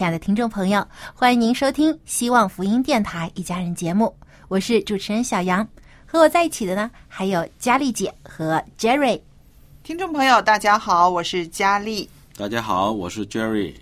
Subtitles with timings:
[0.00, 0.82] 亲爱的听众朋友，
[1.14, 4.16] 欢迎您收听希望福音电台一家人节目，
[4.48, 5.68] 我是主持人小杨，
[6.06, 9.20] 和我在一起的呢还有佳丽姐和 Jerry。
[9.82, 12.08] 听众朋友，大家好，我是佳丽。
[12.34, 13.74] 大家好，我是 Jerry。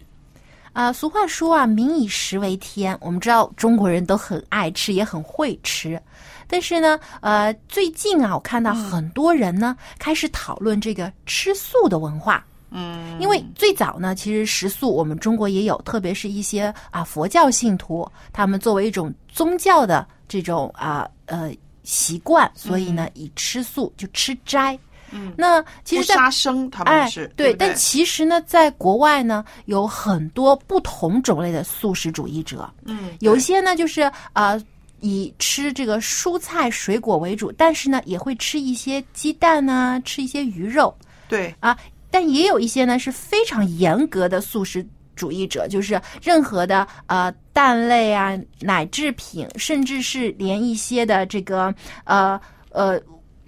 [0.72, 2.98] 啊、俗话说啊，民以食为天。
[3.00, 6.02] 我们知道中国人都很爱吃，也很会吃。
[6.48, 12.44] 但是呢，呃，最近啊，我看到很多人呢、开始讨论这个吃素的文化。
[12.70, 21.51] 嗯，因为最早呢，其实食素我们中国也有，特别是一些啊佛教信徒，他们作为一种宗教的这种啊呃
[21.83, 24.79] 习惯，所以呢，以吃素就吃斋。
[25.11, 34.02] 嗯，那其实在，不杀生他们哎是，对，对但其实呢，在国外呢，有很多不同种类的素食主义者，嗯，有一些呢就是
[34.33, 34.61] 啊。
[35.00, 40.92] 以吃这个蔬菜水果为主，但是呢，也会吃一些鸡蛋呐、吃一些鱼肉。
[41.29, 41.79] 对啊，
[42.18, 44.84] 但也有一些呢是非常严格的素食
[45.14, 52.40] 主义者，就是任何的呃蛋类啊、奶制品，甚至是连一些的这个呃
[52.70, 53.01] 呃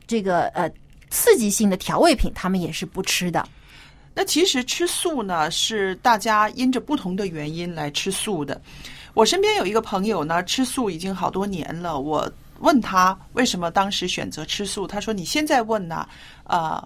[0.06, 0.70] 这个呃
[1.10, 3.44] 刺激性的调味品，他们也是不吃的。
[4.14, 8.60] 那其实吃素呢，是大家因着不同的原因来吃素的。
[9.14, 11.98] 我身边有一个朋友呢，吃素已经好多年了。
[11.98, 16.08] 我问他为什么当时选择吃素，他说：“你现在问呢，
[16.44, 16.80] 呃，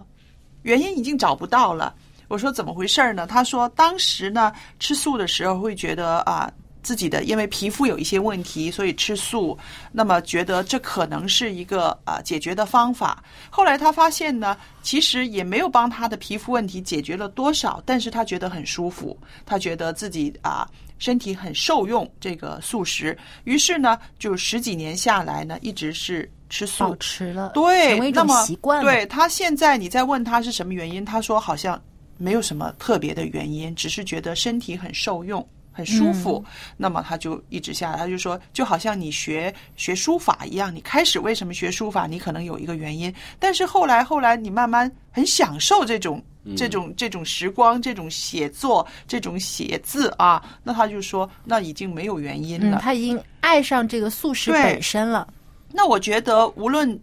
[0.64, 1.94] 原因已经找不到了。”
[2.28, 6.52] 我说：“怎么回事儿呢？”他说：“当时呢，吃素的时候会觉得啊。
[6.84, 9.58] 自己的因为皮肤有一些问题，所以吃素，
[9.90, 13.24] 那么觉得这可能是一个啊解决的方法。
[13.48, 28.90] 后来他发现呢，其实也没有帮他的皮肤问题解决了多少，但是他觉得很舒服，他觉得自己啊身体很受用这个素食，于是呢，就十几年下来呢，一直是吃素保持了，对，成为一种那么习惯了。
[28.90, 31.80] 对他现在你再问他是什么原因，他说好像
[32.16, 35.46] 没有什么特别的原因，只是觉得身体很受用。
[35.76, 37.98] 很舒服，嗯那么他就一直下来。
[37.98, 46.22] 他就说，就好像你学学书法一样，你开始为什么学书法，你可能有一个原因，但是后来后来你慢慢很享受这种
[46.56, 52.78] 这种这种时光，这种写作，这种写字啊，那他就说，那已经没有原因嗯，了。
[52.80, 55.26] 他已经爱上这个素食本身了。
[55.76, 56.96] 那我觉得，无论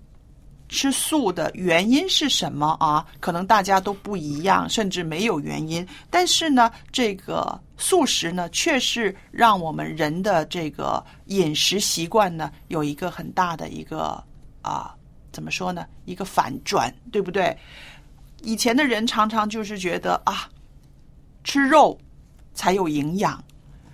[0.70, 5.86] 吃素的原因是什么啊，可能大家都不一样，甚至没有原因。
[6.10, 14.24] 但是呢，这个素食呢，确实让我们人的这个饮食习惯呢，有一个很大的一个
[14.62, 14.96] 啊，
[15.34, 15.86] 怎么说呢？
[16.06, 17.54] 一个反转，对不对？
[18.42, 20.50] 以前的人常常就是觉得啊，
[21.44, 22.00] 吃肉
[22.54, 23.44] 才有营养，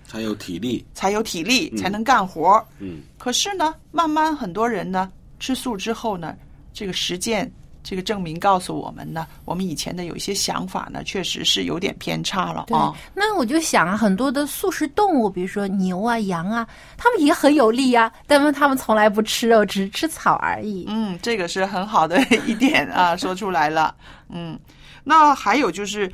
[0.06, 0.86] 才有体力。
[0.94, 2.64] 才有体力，嗯才能干活。
[2.78, 6.34] 嗯，可是呢，慢慢很多人呢吃素之后呢，
[6.72, 7.50] 这个实践
[7.82, 16.66] 这个证明告诉我们呢，我们以前的有一些想法呢，确实是有点偏差了对啊。，那我就想啊，很多的素食动物，比如说牛啊、羊啊，
[16.96, 20.84] 它们也很有力啊，但是它们从来不吃肉，只是吃草而已。
[20.88, 23.94] 嗯，这个是很好的一点啊，说出来了。
[24.28, 24.58] 嗯，
[25.04, 26.10] 那还有就是。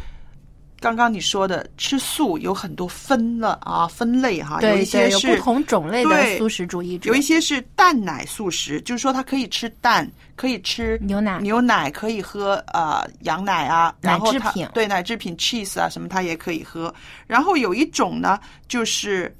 [0.85, 16.95] 刚刚你说的吃素有很多分了啊，分类哈，有一些是不同种类的素食主义者，有一些是蛋奶素食，就是说它可以吃蛋，可以吃牛奶牛奶可以喝呃羊奶啊，然后它奶制品对奶制品 cheese 啊什么它也可以喝。
[17.27, 18.39] 然后有一种呢
[18.69, 19.35] 就是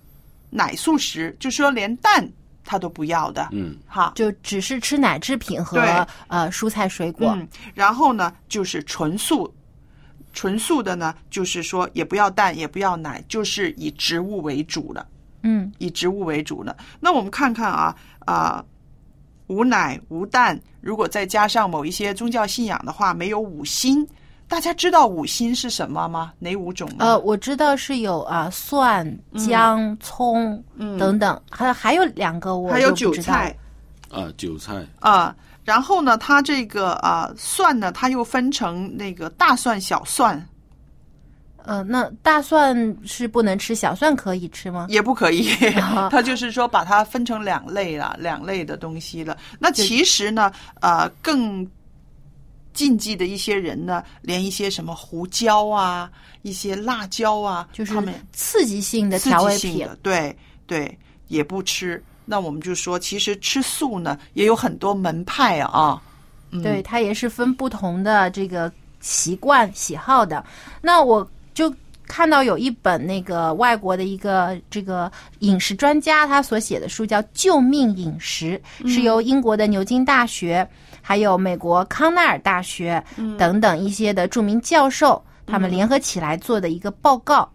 [0.49, 2.27] 奶素食，就说连蛋
[2.65, 4.13] 它都不要的，嗯，哈。
[4.15, 5.79] 就只是吃奶制品和
[6.29, 7.37] 呃蔬菜水果。
[7.37, 9.55] 嗯，然后呢就是纯素，
[10.35, 15.07] 纯素的呢就是说也不要蛋也不要奶，就是以植物为主了。
[15.47, 16.77] 嗯以植物为主的。
[17.01, 17.95] 那我们看看啊
[18.27, 18.65] 啊、
[19.47, 24.07] 无奶无蛋，如果再加上某一些宗教信仰的话，没有五辛。
[24.47, 26.33] 大家知道五辛是什么吗？
[26.39, 26.97] 哪五种呢？
[27.07, 29.07] 呃，我知道是有啊、蒜、
[29.39, 30.63] 姜、葱
[30.99, 33.57] 等等，还还有两个我嗯还有韭菜
[34.11, 35.35] 啊，韭菜，啊、
[35.65, 40.47] 然后呢，它这个啊、蒜呢，它又分成那个大蒜、小蒜，
[41.65, 44.87] 呃，那大蒜是不能吃，小蒜可以吃吗？
[44.91, 45.49] 也不可以
[45.81, 46.11] 啊。
[46.11, 49.37] 它就是说把它分成两类了，两类的东西了。
[49.59, 50.53] 那其实呢，
[50.83, 51.67] 呃，更
[52.75, 56.11] 禁忌的一些人呢，连一些什么胡椒啊、
[56.43, 60.37] 一些辣椒啊，就是他们刺激性的调味品激性的，对
[60.67, 62.03] 对，也不吃。
[62.25, 66.01] 那我们就说，其实吃素呢，也有很多门派啊。
[66.51, 70.45] 嗯对，它也是分不同的这个习惯喜好的。
[70.81, 71.75] 那我就
[72.07, 75.11] 看到有一本那个外国的一个这个
[75.41, 80.67] 饮食专家他所写的书叫《救命饮食》，是由英国的牛津大学、
[81.03, 83.03] 还有美国康奈尔大学
[83.37, 87.51] 等等一些的著名教授他们联合起来做的一个报告。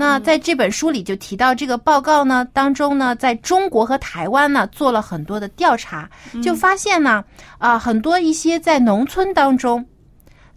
[0.00, 6.08] 那在这本书里就提到这个报告呢当中呢，在中国和台湾呢做了很多的调查，
[6.42, 7.22] 就发现呢，
[7.58, 9.84] 啊、很多一些在农村当中，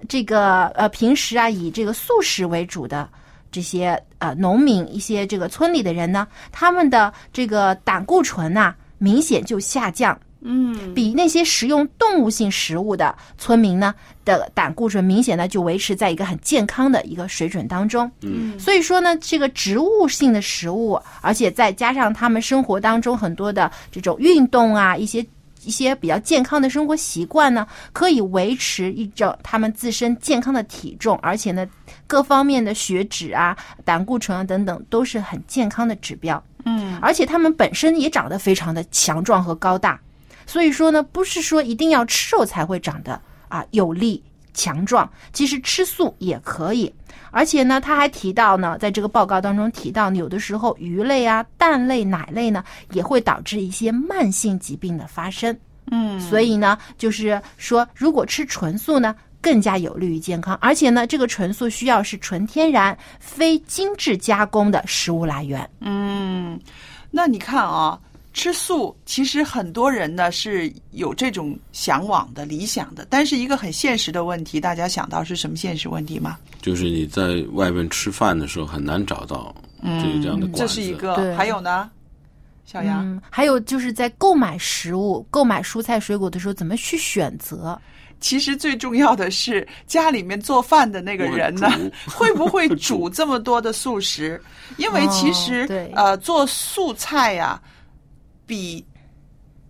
[0.07, 3.09] 这个呃平时啊以这个素食为主的
[3.51, 10.17] 这些呃农民，一些这个村里的人呢，他们的这个胆固醇呐、明显就下降。
[10.43, 13.95] 嗯，比那些食用动物性食物的村民呢
[14.25, 18.11] 的胆固醇明显呢就维持在一个很健康的一个水准当中。
[18.21, 25.25] 嗯，所以说呢，这个植物性的食物，而且再加上他们生活当中很多的这种运动啊，一些
[25.63, 31.65] 一些比较健康的生活习惯呢，可以维持一种他们自身健康的体重，而且呢，
[32.05, 33.55] 各方面的血脂啊、
[33.85, 36.43] 胆固醇啊等等都是很健康的指标。
[36.65, 39.99] 嗯，而且他们本身也长得非常的强壮和高大，
[40.45, 44.21] 所以说呢，不是说一定要吃肉才会长得啊有力
[44.53, 46.93] 强壮，其实吃素也可以。
[47.31, 55.57] 而且呢，他还提到呢，在这个报告当中提到，有的时候鱼类啊、蛋类、奶类呢，也会导致一些慢性疾病的发生。
[55.91, 60.55] 嗯，所以呢，就是说，如果吃纯素呢，更加有利于健康。
[60.61, 65.67] 而且呢，这个纯素需要是纯天然、非精致加工的食物来源。
[65.81, 66.59] 嗯，
[67.09, 67.99] 那你看啊，
[68.33, 76.37] 吃素其实很多人呢是有这种向往的、理想的，但是一个很现实的问题，大家想到是什么现实问题吗？
[76.61, 79.53] 就是你在外面吃饭的时候很难找到
[79.83, 80.57] 这个这样的馆子。
[80.57, 81.35] 这是一个。
[81.35, 81.89] 还有呢，
[82.65, 87.79] 小杨，嗯，还有就是在购买食物、购买蔬菜水果的时候，怎么去选择？
[88.19, 91.69] 其实最重要的是家里面做饭的那个人呢，
[92.07, 94.41] 会不会煮这么多的素食？
[94.77, 97.61] 因为其实、哦呃，做素菜呀、
[98.45, 98.85] 比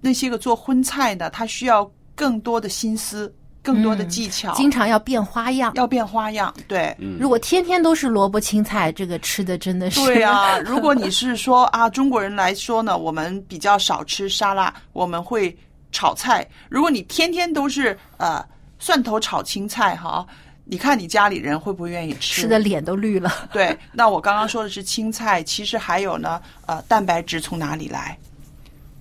[0.01, 5.71] 那些个做荤菜呢，他需要更多的心思、更多的技巧，经常要变花样。
[5.75, 6.53] 要变花样。
[6.67, 15.57] 对，嗯如果天天都是萝卜青菜，这个吃的真的是对啊， 如果你是说啊，中国人来说呢，我们比较少吃沙拉，我们会
[15.91, 16.45] 炒菜。
[16.69, 18.43] 如果你天天都是呃
[18.79, 20.25] 蒜头炒青菜哈，
[20.65, 22.41] 你看你家里人会不会愿意吃？
[22.41, 23.31] 吃的脸都绿了。
[23.53, 28.17] 对，那我刚刚说的是青菜，其实还有呢，呃，蛋白质从哪里来？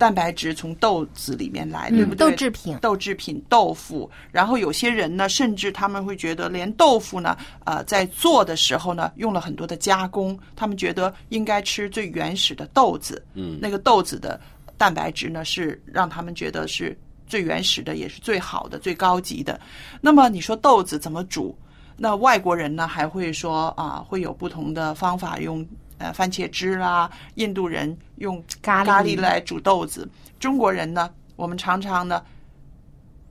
[0.03, 2.17] 蛋白质从豆子里面来，对不嗯，对？
[2.17, 2.77] 豆制品。
[2.81, 14.37] 豆制品、豆腐，然后有些人呢，甚至他们会觉得，连豆腐呢，呃，在做的时候呢，用了很多的加工，他们觉得应该吃最原始的豆子，嗯那个豆子的
[14.77, 16.93] 蛋白质呢，是让他们觉得是
[17.25, 19.57] 最原始的，也是最好的、最高级的。
[20.01, 21.57] 那么你说豆子怎么煮？
[21.95, 25.65] 那外国人呢，还会说啊，会有不同的方法用。
[26.03, 30.05] 呃，番茄汁啦，印度人用咖喱咖喱来煮豆子，
[30.37, 32.21] 中国人呢，我们常常呢，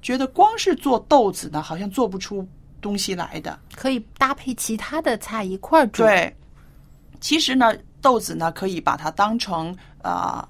[0.01, 2.49] 觉得光是做豆子呢，好像做不出
[2.81, 3.59] 东西来的。
[3.77, 6.35] 可以搭配其他的菜一块儿煮。，对，
[7.21, 10.43] 其实呢，豆子呢可以把它当成呃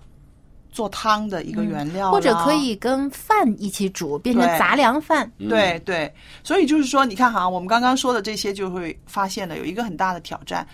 [0.70, 5.28] 做汤的一个原料啦、或者可以跟饭一起煮，变成杂粮饭。
[5.38, 6.14] 对对，
[6.44, 10.64] 所以就是说，你看哈，我们刚刚说的这些，就会发现了有一个很大的挑战：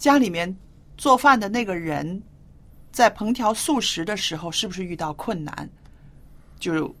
[0.00, 0.52] 家里面
[0.96, 2.20] 做饭的那个人，
[2.90, 5.68] 在烹调素食的时候，是不是遇到困难，
[6.58, 6.92] 就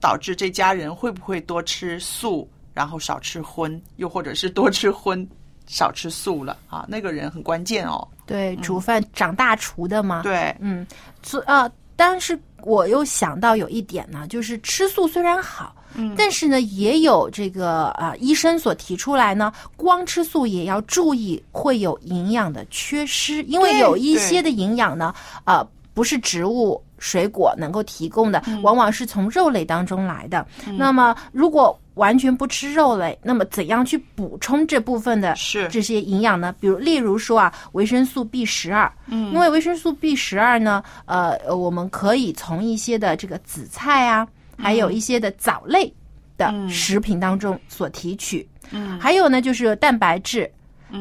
[0.00, 5.28] 导致这家人会不会多吃素，然后少吃荤，又或者是多吃荤
[5.66, 6.86] 少吃素了啊？
[6.88, 8.06] 那个人很关键哦。
[8.24, 10.22] 对，煮饭长大厨的嘛。
[10.22, 10.86] 对，嗯，
[11.20, 25.14] 做啊，但是我又想到有一点呢，就是吃素虽然好，嗯，但是呢，也有这个呃医生所提出来呢，光吃素也要注意会有营养的缺失，因为有一些的营养呢，
[25.44, 26.82] 呃，不是植物。
[27.00, 30.44] 水果能够提供的，嗯往往是从肉类当中来的。
[30.76, 35.32] 那么，如果完全不吃肉类，那么怎样去补充这部分的
[35.70, 36.52] 这些营养呢？
[36.58, 44.26] 比如，例如说啊，维生素 B 十二，嗯，因为维生素 B 十二呢，呃，呃我们可以从一些的这个紫菜啊，
[44.58, 45.92] 还有一些的藻类
[46.36, 48.46] 的食品当中所提取。
[48.70, 50.50] 嗯，还有呢，就是蛋白质，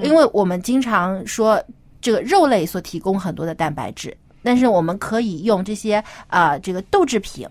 [0.02, 1.62] 因为我们经常说
[2.00, 7.46] 这个肉类所提供很多的蛋白质，但是我们可以用这些呃这个豆制品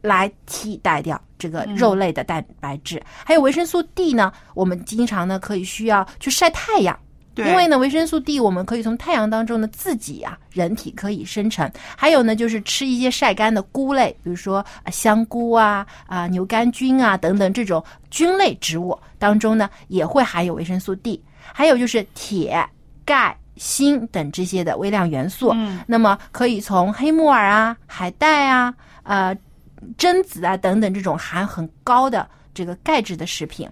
[0.00, 3.00] 来替代掉这个肉类的蛋白质。
[3.24, 6.98] 还有维生素 D 呢，我们经常呢可以需要去晒太阳。
[7.34, 11.70] 对因为呢，维生素 D 我们可以从太阳当中呢自己啊，人体可以生成。
[11.96, 21.22] 还有呢，就是吃一些晒干的菇类，比如说啊香菇啊、啊牛肝菌啊等等这种菌类植物当中呢，也会含有维生素 D。
[21.52, 22.64] 还有就是铁、
[23.04, 25.50] 钙、锌等这些的微量元素。
[25.54, 28.72] 嗯，那么可以从黑木耳啊、海带啊、
[29.02, 29.36] 呃
[29.98, 33.68] 榛子啊等等这种含很高的这个钙质的食品。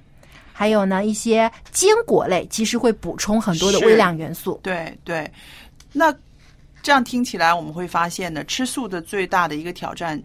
[0.62, 4.60] 还有呢，一些坚果类其实会补充很多的微量元素。
[4.62, 5.28] 对对，
[5.92, 6.14] 那
[6.84, 10.22] 这样听起来，我们会发现呢，吃素的最大的一个挑战，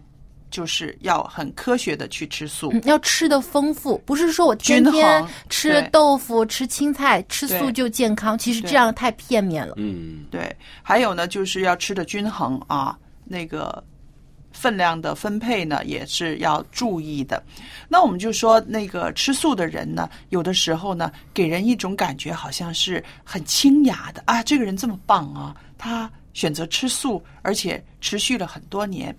[0.48, 2.70] 就是要很科学的去吃素。
[2.72, 8.38] 嗯，要吃的丰富，不是说我天天吃豆腐、吃青菜、吃素就健康。
[8.38, 9.74] 其实这样太片面了。
[9.76, 10.54] 嗯，对，
[10.84, 13.82] 还有呢，就是要吃的均衡啊，那个
[14.52, 17.42] 分量的分配呢，也是要注意的。
[17.88, 29.14] 那我们就说，那个吃素的人呢，有的时候呢，给人一种感觉，好像是很清雅的啊，这个人这么棒啊，他选择吃素，而且持续了很多年。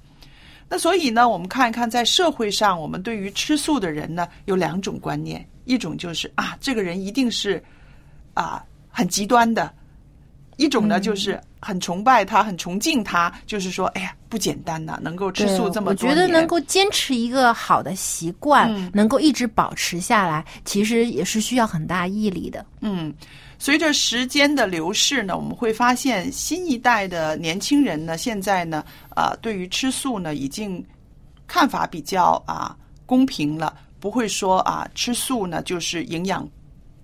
[0.68, 7.64] 那所以呢，我们看一看，在社会上，我们对于吃素的人呢，有两种观念，一种就是啊，这个人一定是
[8.36, 9.74] 啊很极端的，
[10.60, 22.66] 一种呢就是很崇拜他，很崇敬他，就是说，哎呀，不简单呐、能够吃素这么我多年，觉得能够坚持一个好的习惯，嗯能够一直保持下来，其实也是需要很大毅力的。
[22.82, 23.14] 嗯，
[23.58, 28.84] 随着时间的流逝呢，我们会发现新一代的年轻人呢，现在呢，
[29.16, 30.86] 啊、对于吃素呢，已经
[31.48, 32.76] 看法比较啊
[33.06, 36.46] 公平了，不会说啊吃素呢就是营养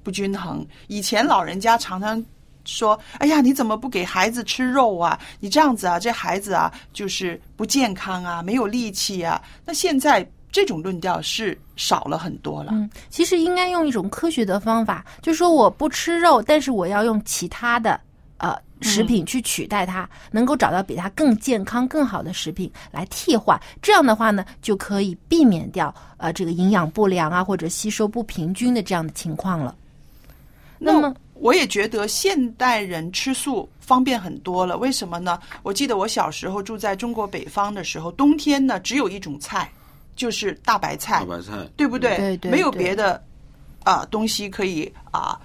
[0.03, 0.65] 不均衡。
[0.88, 2.24] 以前老人家常常
[2.65, 5.17] 说：“哎呀，你怎么不给孩子吃肉啊？
[5.39, 12.72] 你这样子啊，这孩子啊就是不健康啊，没有力气啊。”那现在这种论调是少了很多了。
[12.74, 18.00] 嗯，其实应该用一种科学的方法，就是说我不吃肉，但是我要用其他的
[18.38, 23.60] 呃食品去取代它，能够找到比它更健康、更好的食品来替换。
[23.81, 29.75] 这样的话呢，就可以避免掉呃这个营养不良啊或者吸收不平均的这样的情况了。
[30.77, 35.39] 那么我也觉得现代人吃素方便很多了，为什么呢？
[35.63, 39.70] 我记得我小时候住在中国北方的时候，冬天呢只有一种菜，
[40.15, 42.18] 就是大白菜，大白菜，对不对？
[42.18, 43.22] 对对没有别的
[43.84, 45.39] 啊、东西可以啊。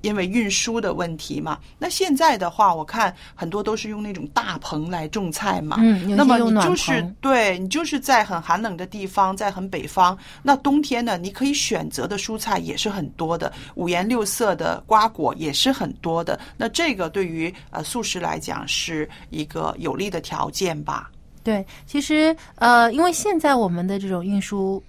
[0.00, 5.76] 因为运输的问题嘛，那现在的话，我看很多都是用那种大棚来种菜嘛。
[5.80, 16.38] 嗯那么你就是棚对你就是在很寒冷的地方，在很北方，那冬天呢，你可以选择的蔬菜也是很多的，五颜六色的瓜果也是很多的。
[16.56, 21.10] 那这个对于呃素食来讲是一个有利的条件吧？
[21.42, 24.82] 对，其实呃，因为现在我们的这种运输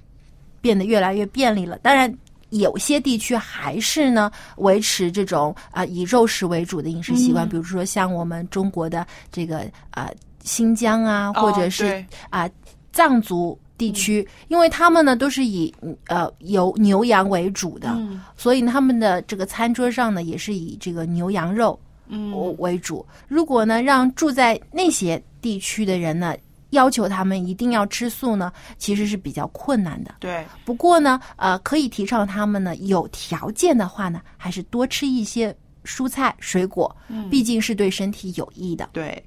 [0.61, 2.15] 变得越来越便利了，当然。
[2.49, 7.49] 有些地区还是呢维持这种啊、呃以肉食为主的饮食习惯，嗯。
[7.49, 9.59] 比如说像我们中国的这个
[9.91, 10.13] 啊、呃
[10.43, 12.49] 新疆啊，或者是啊、
[12.91, 15.73] 藏族地区，因为他们呢都是以
[16.07, 18.21] 呃由牛羊为主的，嗯。
[18.35, 22.33] 所以呢他们的这个餐桌上呢也是以这个牛羊肉嗯。
[22.57, 23.05] 为主。
[23.27, 26.35] 如果呢让住在那些地区的人呢，
[26.71, 30.15] 要求他们一定要吃素呢，其实是比较困难的。
[30.19, 38.89] 对，不过呢，呃，可以提倡他们呢有条件的话呢，还是多吃一些蔬菜水果，嗯毕竟是对身体有益的。
[38.93, 39.23] 对。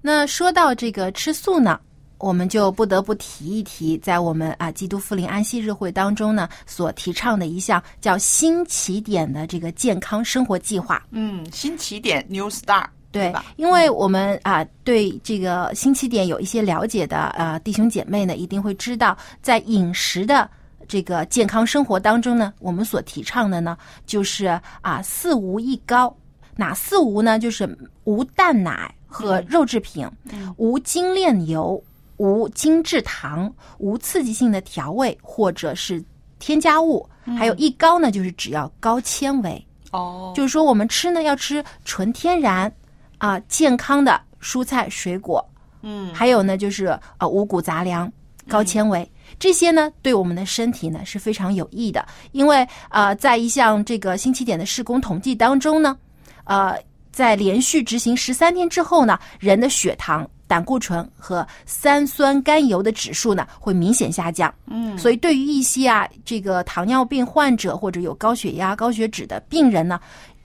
[0.00, 1.80] 那说到这个吃素呢，
[2.18, 11.02] 我们就不得不提一提，在我们啊基督复临安息日会当中呢，所提倡的一项叫新起点的这个健康生活计划。
[11.10, 12.84] 嗯，新起点 New Star，
[13.14, 13.44] 对吧？
[13.56, 20.50] 因为我们啊对这个新起点有一些了解的呃弟兄姐妹呢，一定会知道，在饮食的
[20.88, 26.14] 这个健康生活当中呢，我们所提倡的呢，就是啊四无一高。
[26.56, 27.36] 哪四无呢？
[27.36, 27.68] 就是
[28.04, 30.08] 无蛋奶和肉制品，
[30.56, 31.82] 无精炼油，
[32.16, 36.00] 无精制糖，无刺激性的调味或者是
[36.38, 37.04] 添加物，
[37.36, 39.66] 还有一高呢，就是只要高纤维。
[39.90, 42.72] 哦，就是说我们吃呢要吃纯天然
[43.18, 45.44] 啊、健康的蔬菜水果，
[45.82, 48.10] 嗯，还有呢就是呃五谷杂粮、
[48.48, 49.10] 高纤维。
[49.38, 55.96] 这些呢，对我们的身体呢是非常有益的，因为呃，在一项这个新起点的施工统计当中呢，
[56.44, 56.78] 呃，
[57.10, 64.54] 在连续执行十三天之后呢，人的血糖、胆固醇和三酸甘油的指数呢会明显下降。
[64.66, 69.98] 嗯，所以对于一些啊这个糖尿病患者或者有高血压、高血脂的病人呢，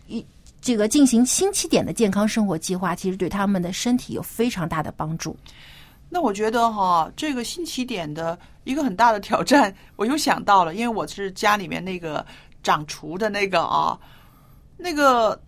[0.07, 0.25] 一
[0.61, 5.37] 这个进行新起点的健康生活计划，其实对他们的身体有非常大的帮助。
[6.09, 12.25] 那我觉得哈，这个新起点的一个很大的挑战，我又想到了，因为我是家里面那个
[12.63, 13.97] 掌厨的那个啊，
[14.75, 15.39] 那个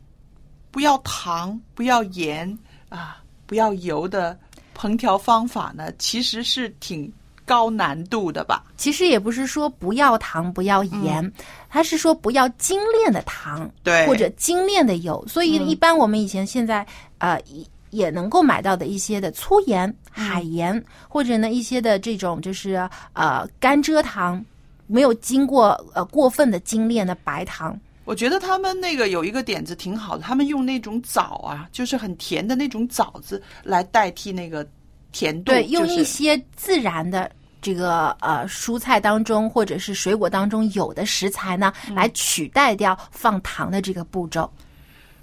[0.69, 2.57] 不要糖、不要盐
[2.89, 4.37] 啊、不要油的
[4.77, 7.11] 烹调方法呢，其实是挺
[7.43, 8.63] 高难度的吧？
[8.77, 11.33] 其实也不是说不要糖、不要盐，
[11.73, 15.25] 它是说不要精炼的糖，对或者精炼的油。
[15.25, 16.85] 所以嗯一般我们以前现在
[17.19, 24.43] 呃也也能够买到的一些的粗盐、海盐，或者呢一些的这种就是呃甘蔗糖，
[24.85, 27.79] 没有经过呃过分的精炼的白糖。
[28.03, 34.67] 我觉得他们那个有一个点子挺好的，他们用那种枣啊，就是很甜的那种枣子来代替那个
[35.13, 44.51] 甜度，对，用就是一些自然的这个呃蔬菜当中或者是水果当中有的食材呢，嗯来取代掉放糖的这个步骤。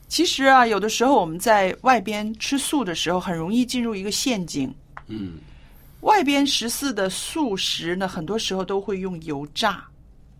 [0.06, 4.72] 其实啊，有的时候我们在外边吃素的时候，很容易进入一个陷阱。
[5.06, 5.32] 嗯，
[6.00, 9.84] 外边食肆的素食呢，很多时候都会用油炸。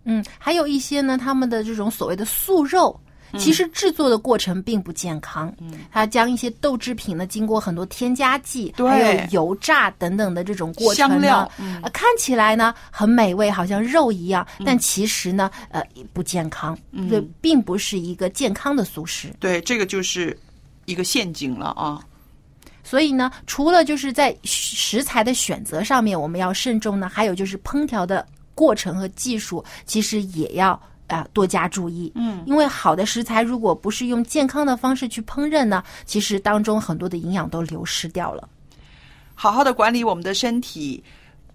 [0.05, 2.99] 嗯，还有一些呢，他们的这种所谓的素肉。
[3.37, 8.89] 其实制作的过程并不健康，嗯，它将一些豆制品呢，经过很多添加剂，对。
[8.89, 11.51] 还有油炸等等的这种过程呢香料。
[11.59, 11.79] 嗯。
[11.83, 15.81] 呃，看起来呢很美味，好像肉一样，但其实呢，呃，
[16.13, 16.77] 不健康，
[17.09, 19.33] 对，并不是一个健康的素食。
[19.39, 20.37] 对，这个就是
[20.85, 21.99] 一个陷阱了啊。
[22.83, 32.11] 所以呢，除了就是在食材的选择上面我们要慎重呢，还有就是烹调的过程和技术，其实也要啊、多加注意。
[32.15, 38.47] 嗯，因为好的食材如果不是用健康的方式去烹饪呢，其实当中很多的营养都流失掉了。
[39.35, 41.03] 好好的管理我们的身体，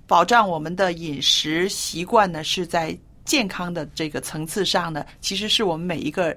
[0.07, 6.37] 保障我们的饮食习惯呢，是在健康的这个层次上呢，其实是我们每一个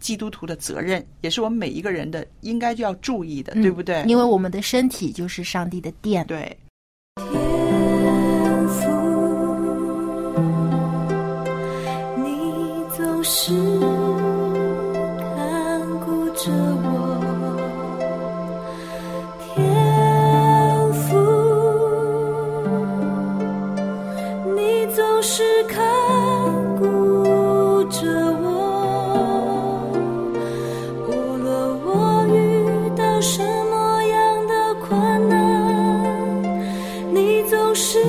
[0.00, 4.02] 基督徒的责任，也是我们每一个人的应该就要注意的，对不对？
[4.04, 6.26] 因为我们的身体就是上帝的殿。
[6.26, 6.56] 对。
[13.48, 13.52] 是
[15.36, 16.50] 看顾着
[16.82, 16.90] 我。
[19.38, 19.62] 天
[21.04, 21.14] 父，
[24.56, 24.58] 你
[24.92, 25.78] 总是看
[26.76, 26.82] 顾
[27.84, 28.02] 着
[28.42, 28.44] 我。
[31.06, 31.46] 无论
[31.84, 32.34] 我遇
[32.96, 35.38] 到什么样的困难，
[37.14, 38.02] 你总是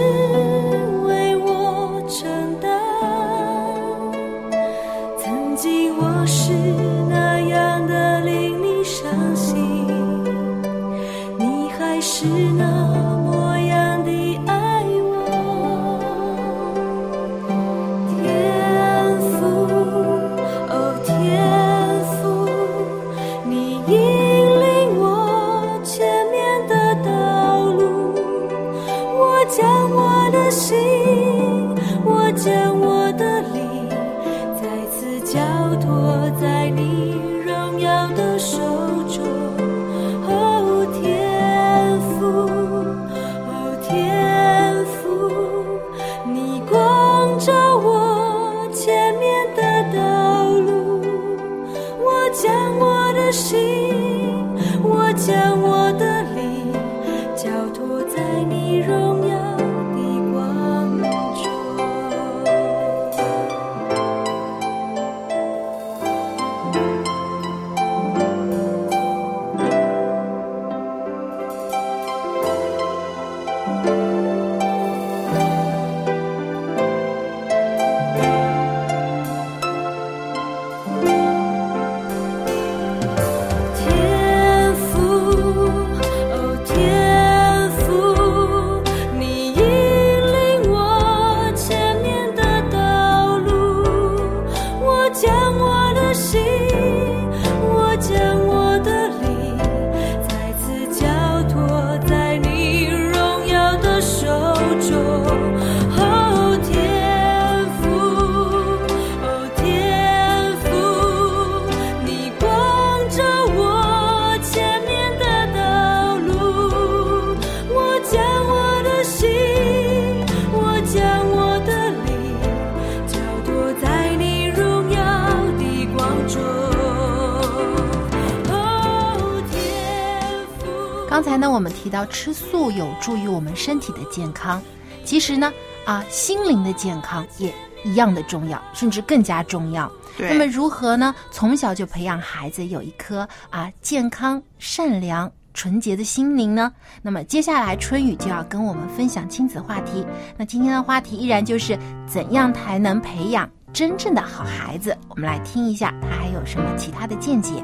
[131.38, 134.60] 才呢，我们提到吃素有助于我们身体的健康，
[135.06, 135.54] 其实呢，
[135.86, 139.92] 啊，心灵的健康也一样的重要，甚至更加重要。
[140.18, 141.14] 对那么如何呢？
[141.30, 146.74] 从小就培养孩子有一颗啊健康、善良、纯洁的心灵呢？
[147.04, 150.04] 那么接下来春雨就要跟我们分享亲子话题。
[150.36, 154.98] 那今天的话题依然就是怎样才能培养真正的好孩子？
[155.08, 157.64] 我们来听一下他还有什么其他的见解。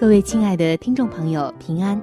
[0.00, 2.00] 各位亲爱的听众朋友，平安！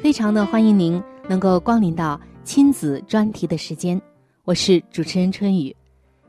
[0.00, 4.00] 非常的欢迎您能够光临到亲子专题的时间，
[4.44, 5.74] 我是主持人春雨。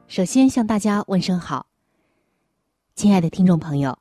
[0.07, 1.67] 首先向大家问声好，
[2.95, 3.95] 亲爱的听众朋友，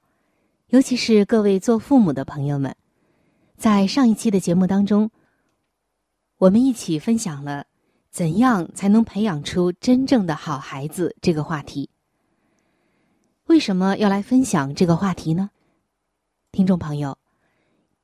[0.68, 2.74] 尤其是各位做父母的朋友们，
[3.58, 5.10] 在上一期的节目当中，
[6.38, 7.66] 我们一起分享了
[8.10, 11.90] 怎样才能培养出真正的好孩子这个话题。
[13.44, 15.50] 为什么要来分享这个话题呢？
[16.54, 17.18] 听众朋友，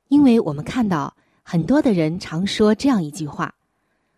[0.09, 3.55] 因为我们看到很多的人常说这样一句话，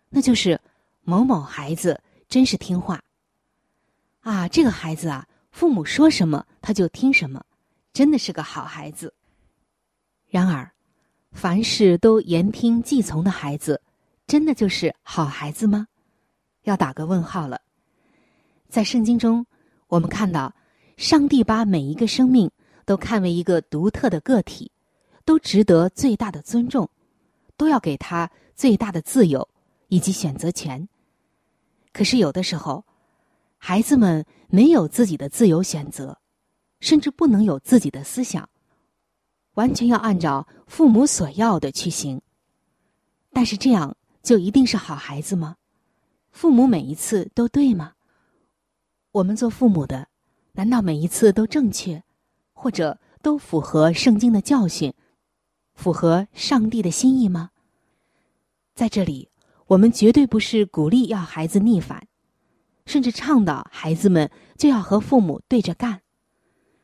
[0.08, 0.60] 那就是
[1.06, 3.00] “某某孩子真是听话”。
[4.22, 7.40] 啊，这个孩子啊，父母说什么他就听什么，
[7.92, 9.14] 真的是个好孩子。
[10.28, 10.68] 然而，
[11.30, 13.80] 凡事都言听计从的孩子，
[14.26, 15.86] 真的就是好孩子吗？
[16.64, 17.60] 要打个问号了。
[18.68, 19.46] 在圣经中，
[19.86, 20.52] 我们看到
[20.96, 22.50] 上帝把每一个生命。
[22.84, 24.70] 都看为一个独特的个体，
[25.24, 26.88] 都值得最大的尊重，
[27.56, 29.48] 都要给他最大的自由
[29.88, 30.88] 以及选择权。
[31.92, 32.84] 可是有的时候，
[33.58, 36.18] 孩子们没有自己的自由选择，
[36.80, 38.48] 甚至不能有自己的思想，
[39.54, 42.20] 完全要按照父母所要的去行。
[43.32, 45.56] 但是这样就一定是好孩子吗？
[46.32, 47.92] 父母每一次都对吗？
[49.12, 50.08] 我们做父母的，
[50.52, 52.02] 难道每一次都正确？
[52.64, 54.94] 或者都符合圣经的教训，
[55.74, 57.50] 符合上帝的心意吗？
[58.74, 59.28] 在这里，
[59.66, 62.08] 我们绝对不是鼓励要孩子逆反，
[62.86, 66.00] 甚至倡导孩子们就要和父母对着干，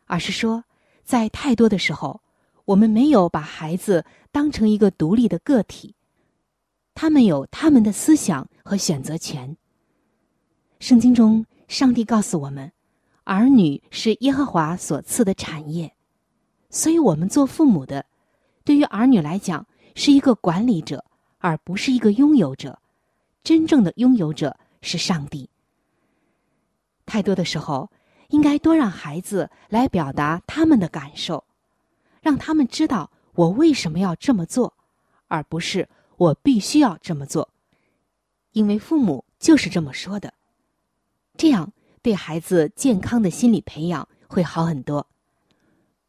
[0.05, 0.65] 而是说，
[1.03, 2.21] 在太多的时候，
[2.67, 5.95] 我们没有把孩子当成一个独立的个体，
[6.93, 9.57] 他们有他们的思想和选择权。
[10.79, 12.71] 圣经中，上帝告诉我们。
[13.25, 15.93] 儿女是耶和华所赐的产业，
[16.69, 18.05] 所以我们做父母的，
[18.65, 21.05] 对于儿女来讲是一个管理者，
[21.39, 22.79] 而不是一个拥有者。
[23.43, 25.49] 真正的拥有者是上帝。
[27.07, 27.91] 太多的时候，
[28.29, 31.45] 应该多让孩子来表达他们的感受，
[32.21, 34.75] 让他们知道我为什么要这么做，
[35.29, 37.49] 而不是我必须要这么做，
[38.53, 40.33] 因为父母就是这么说的。
[41.37, 41.73] 这样。
[42.03, 45.07] 对孩子健康的心理培养会好很多。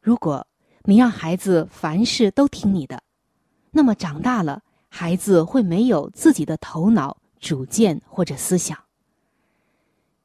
[0.00, 0.46] 如果
[0.84, 3.02] 你让孩子凡事都听你的，
[3.70, 8.78] 那么长大了，孩子会没有自己的头脑、主见或者思想。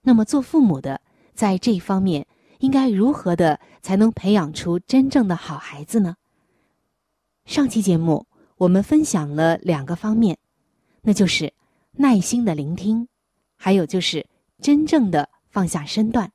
[0.01, 1.01] 那么做父母的
[1.34, 2.25] 在这一方面
[2.60, 6.15] 应该如何的才能培养出真正的好孩子呢？
[7.45, 8.25] 上期节目
[8.56, 10.38] 我们分享了两个方面，
[11.01, 11.53] 那就是
[11.91, 13.08] 耐心的聆听，
[13.58, 14.25] 还有就是
[14.62, 15.30] 真正的。
[15.58, 16.32] 放下身段。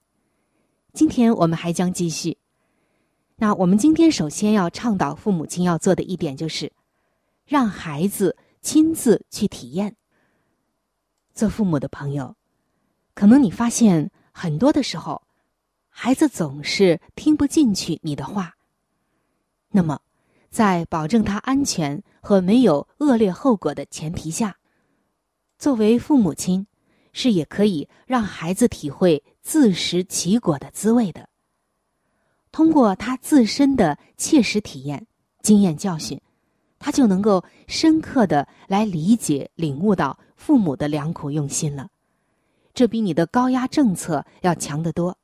[0.93, 2.39] 今天我们还将继续。
[3.37, 6.73] 那我们今天首先要倡导父母亲要做的一点就是，
[7.45, 9.95] 让孩子亲自去体验。
[11.33, 12.35] 做父母的朋友，
[13.15, 15.23] 可能你发现很多的时候，
[15.89, 18.57] 孩子总是听不进去你的话。
[19.71, 20.01] 那么，
[20.51, 24.57] 在保证他安全和没有恶劣后果的前提下，
[25.59, 26.67] 作为父母亲。
[27.13, 31.29] 是也可以让孩子体会自食其果的滋味的。
[32.51, 35.07] 通过他自身的切实体验、
[35.41, 36.21] 经验教训，
[36.79, 41.89] 他就能够深刻的来理解、领悟到父母的良苦用心了。
[42.75, 45.17] 这比你的高压政策要强得多，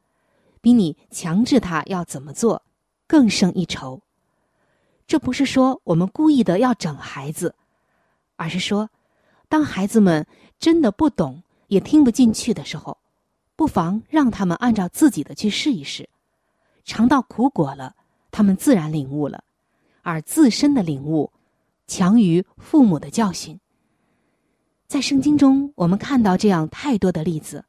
[0.61, 2.63] 比你强制他要怎么做
[3.07, 4.01] 更胜一筹。
[5.07, 7.55] 这不是说我们故意的要整孩子，
[8.37, 8.91] 而是说，
[9.49, 10.27] 当孩子们
[10.59, 11.43] 真的不懂。
[11.69, 12.99] 也听不进去的时候，
[13.57, 16.09] 不妨让他们按照自己的去试一试，
[16.85, 17.95] 尝到苦果了，
[18.31, 19.45] 他们自然领悟了，
[20.03, 21.31] 而自身的领悟
[21.87, 23.59] 强于父母的教训。
[24.87, 27.65] 在圣经中，我们看到这样太多的例子：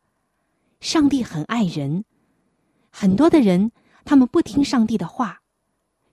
[0.79, 2.05] 上帝很爱人，
[2.89, 3.71] 很多的人
[4.05, 5.41] 他们不听上帝的话，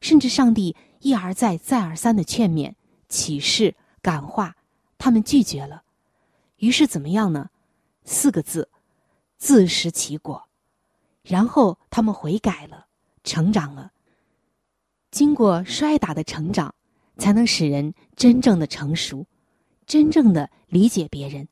[0.00, 2.74] 甚至上帝一而再、再而三的劝勉、
[3.08, 4.56] 启示、感化，
[4.98, 5.84] 他们拒绝了。
[6.56, 7.50] 于是怎么样呢？
[8.06, 8.70] 四个字：
[9.36, 10.42] 自食其果。
[11.22, 12.86] 然后他们悔改了，
[13.24, 13.92] 成长了。
[15.10, 16.74] 经过摔打的成长，
[17.18, 19.26] 才能使人真正的成熟，
[19.86, 21.48] 真正的理解别人。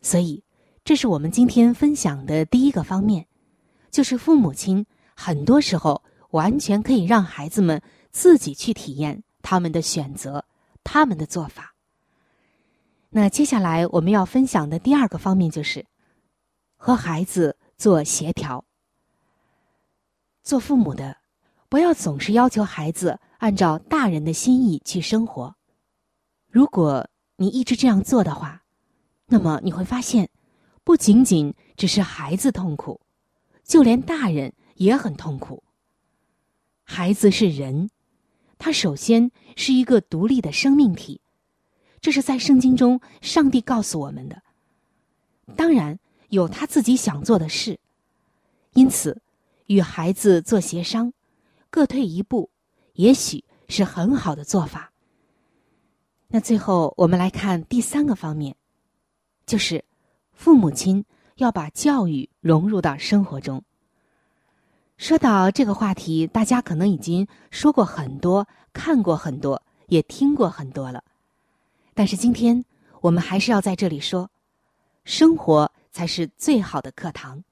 [0.00, 0.44] 所以，
[0.84, 3.26] 这是我们今天分享的第一个方面，
[3.90, 10.44] 就是父母亲很多时候完全可以让孩子们自己去体验他们的选择，
[10.84, 11.73] 他们的做法。
[13.16, 15.86] 那接下来我们要分享的第二个方面就是
[16.76, 17.56] 和孩子。
[17.76, 18.64] 做协调，
[20.44, 21.18] 做父母的，
[21.68, 25.56] 不要总是要求孩子按照大人的心意去生活。
[26.48, 28.62] 如果你一直这样做的话，
[29.26, 30.30] 那么你会发现，
[30.84, 33.00] 不仅仅只是孩子痛苦，
[33.64, 35.64] 就连大人也很痛苦。
[36.84, 37.90] 孩子是人，
[38.56, 41.20] 他首先是一个独立的生命体，
[42.04, 44.42] 这是在圣经中上帝告诉我们的。
[45.56, 45.98] 当然。
[46.30, 47.78] 有他自己想做的事，
[48.72, 49.22] 因此，
[49.66, 51.12] 与孩子做协商，
[51.70, 52.50] 各退一步，
[52.94, 54.90] 也许是很好的做法。
[56.26, 58.56] 那最后，我们来看第三个方面，
[59.46, 59.84] 就是
[60.32, 61.04] 父母亲
[61.36, 63.62] 要把教育融入到生活中。
[64.96, 71.04] 说到这个话题，大家可能已经说过很多，看过很多，也听过很多了。
[71.94, 72.64] 但是今天
[73.00, 74.30] 我们还是要在这里说，
[75.04, 75.70] 生活。
[75.94, 77.44] 才是最好的课堂。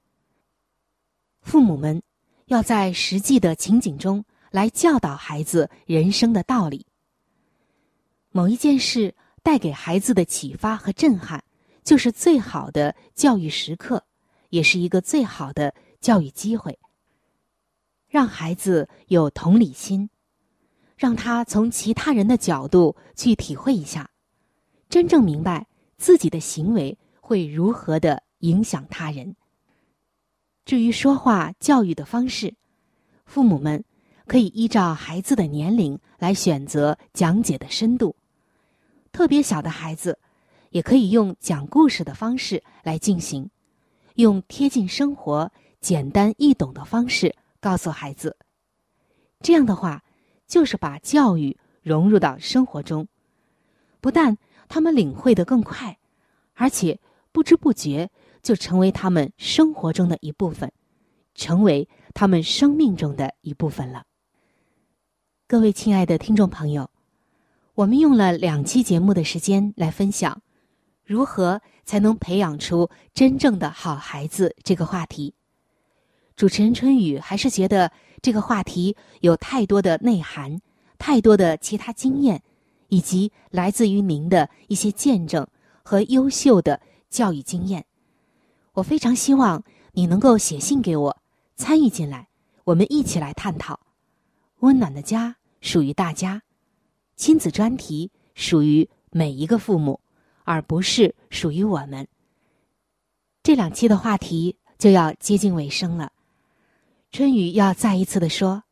[1.43, 2.03] 父母们
[2.47, 6.85] 要在实际的情景中来教导孩子人生的道理。
[8.31, 11.41] 某一件事带给孩子的启发和震撼，
[11.85, 14.03] 就是最好的教育时刻，
[14.49, 16.77] 也是一个最好的教育机会。
[18.09, 20.09] 让孩子有同理心，
[20.97, 24.09] 让他从其他人的角度去体会一下，
[24.93, 25.65] 真正明白
[25.97, 28.21] 自己的行为会如何的。
[28.43, 29.35] 影响他人。
[30.65, 32.53] 至于说话教育的方式，
[33.25, 33.83] 父母们
[34.27, 38.15] 可以依照孩子的年龄来选择讲解的深度。
[39.13, 40.19] 特别小的孩子，
[40.69, 43.49] 也可以用讲故事的方式来进行，
[44.15, 48.35] 用贴近生活、简单易懂的方式告诉孩子。
[49.39, 50.03] 这样的话，
[50.47, 53.07] 就是把教育融入到生活中，
[54.01, 54.37] 不但
[54.73, 55.99] 他们领会的更快，
[56.55, 56.99] 而且
[57.31, 58.09] 不知不觉。
[58.41, 60.69] 就成为他们生活中的一部分，
[61.35, 64.03] 成为他们生命中的一部分了。
[65.47, 66.89] 各位亲爱的听众朋友，
[67.75, 70.41] 我们用了两期节目的时间来分享
[71.05, 75.35] 如何才能培养出真正的好孩子这个话题。
[76.35, 80.59] 主持人春雨还是觉得这个话题有太多的内涵，
[80.97, 82.43] 太多的其他经验，
[82.93, 85.47] 以及来自于您的一些见证
[85.81, 86.79] 和优秀的
[87.09, 87.83] 教育经验。
[88.73, 91.17] 我非常希望你能够写信给我，
[91.55, 92.27] 参与进来，
[92.63, 93.79] 我们一起来探讨。
[94.59, 96.43] 温暖的家属于大家，
[97.15, 99.99] 亲子专题属于每一个父母，
[100.43, 102.07] 而不是属于我们。
[103.41, 106.11] 这两期的话题就要接近尾声了，
[107.11, 108.63] 春雨要再一次的说：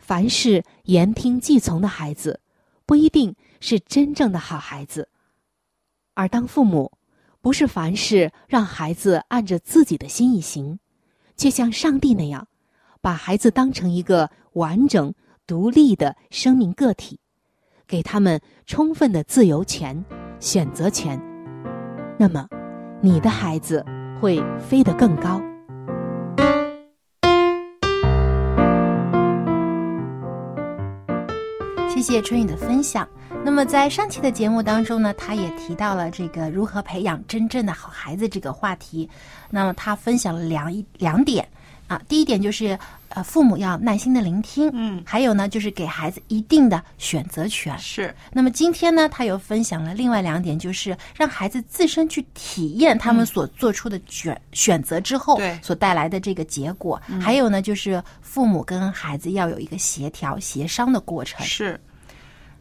[0.00, 2.40] 凡是言听计从的孩子，
[2.84, 5.08] 不一定是真正的好孩子，
[6.14, 6.90] 而当父母。
[7.40, 10.78] 不是凡事让孩子按着自己的心意行，
[11.36, 12.46] 却像上帝那样，
[13.00, 15.12] 把孩子当成一个完整、
[15.44, 17.18] 独立的生命个体，
[17.84, 20.04] 给他们充分的自由权、
[20.38, 21.20] 选择权。
[22.16, 22.46] 那么，
[23.00, 23.84] 你的孩子
[24.20, 25.42] 会飞得更高。
[31.88, 33.08] 谢谢春雨的分享。
[33.44, 39.08] 那么在上期的节目当中呢，他也提到了这个如何培养真正的好孩子这个话题。
[39.50, 41.46] 那么他分享了两一两点
[41.88, 42.78] 啊，第一点就是
[43.08, 47.76] 呃，父母要耐心的聆听，嗯，还有呢就是给孩子一定的选择权。
[47.78, 48.14] 是。
[48.32, 57.00] 那么今天呢，他又分享了另外两点，就是让孩子自身去体验他们所做出的选选择之后所带来的这个结果。
[57.20, 61.44] 还有呢，就是父母跟孩子要有一个协调协商的过程。
[61.44, 61.78] 是。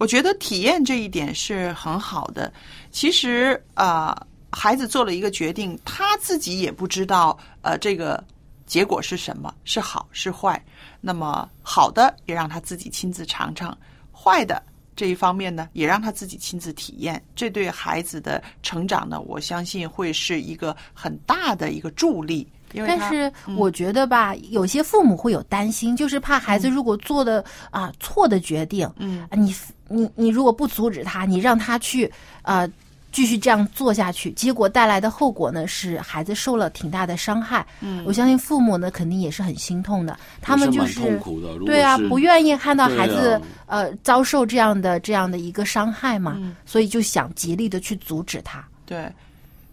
[0.01, 2.51] 我觉得体验这一点是很好的。
[2.89, 8.23] 其实啊，孩子做了一个决定，他自己也不知道呃这个
[8.65, 10.59] 结果是什么，是好是坏。
[11.01, 13.77] 那么好的也让他自己亲自尝尝，
[14.11, 14.59] 坏的
[14.95, 17.23] 这一方面呢，也让他自己亲自体验。
[17.35, 22.51] 这对孩子的成长呢，我相信会是一个很大的一个助力。
[22.75, 29.53] 但是我觉得吧，有些父母会有担心，就是怕孩子如果做的啊错的决定，嗯，你
[29.87, 32.67] 你你如果不阻止他，你让他去啊
[33.11, 37.65] 继续这样做下去，结果带来的后果呢是孩子受了挺大的伤害。
[37.81, 41.19] 嗯我相信父母呢肯定也是很心痛的，他们就也是
[41.65, 48.65] 对啊，不愿意看到孩子、啊呃遭受这样的这样的一个伤害嘛，嗯所以就想极力的去阻止他。
[48.85, 49.09] 对，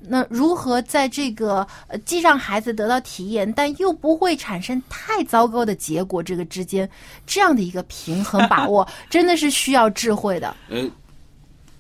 [0.08, 6.88] 那如何在这个呃既让孩子得到体验，但又不会产生太糟糕的结果这个之间，
[7.26, 10.54] 这样的一个平衡把握， 真的是需要智慧的。
[10.70, 10.88] 哎，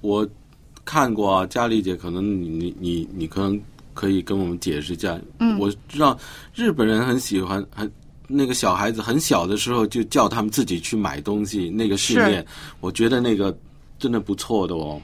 [0.00, 0.28] 我
[0.84, 3.60] 看过啊，佳丽姐，可能你你你你可能
[3.94, 5.18] 可以跟我们解释一下。
[5.40, 6.18] 嗯我知道
[6.54, 7.90] 日本人很喜欢很。
[8.30, 12.44] 那个小孩子很小的时候就叫他们自己去买东西，那个训练，
[12.78, 13.56] 我觉得那个
[13.98, 15.00] 真的不错的哦。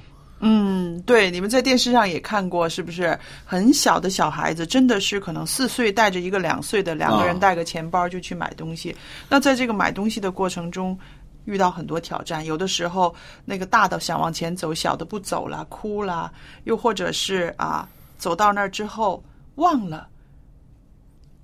[0.46, 3.18] 嗯，对，你们在电视上也看过，是不是？
[3.46, 8.94] 很小的小孩子，真的是可能四岁带着一个两岁的，两个人带个钱包就去买东西。
[9.26, 10.98] 那在这个买东西的过程中，
[11.46, 13.14] 遇到很多挑战，有的时候
[13.46, 16.30] 那个大的想往前走，小的不走了，哭了，
[16.64, 20.08] 又或者是啊，走到那儿之后忘了。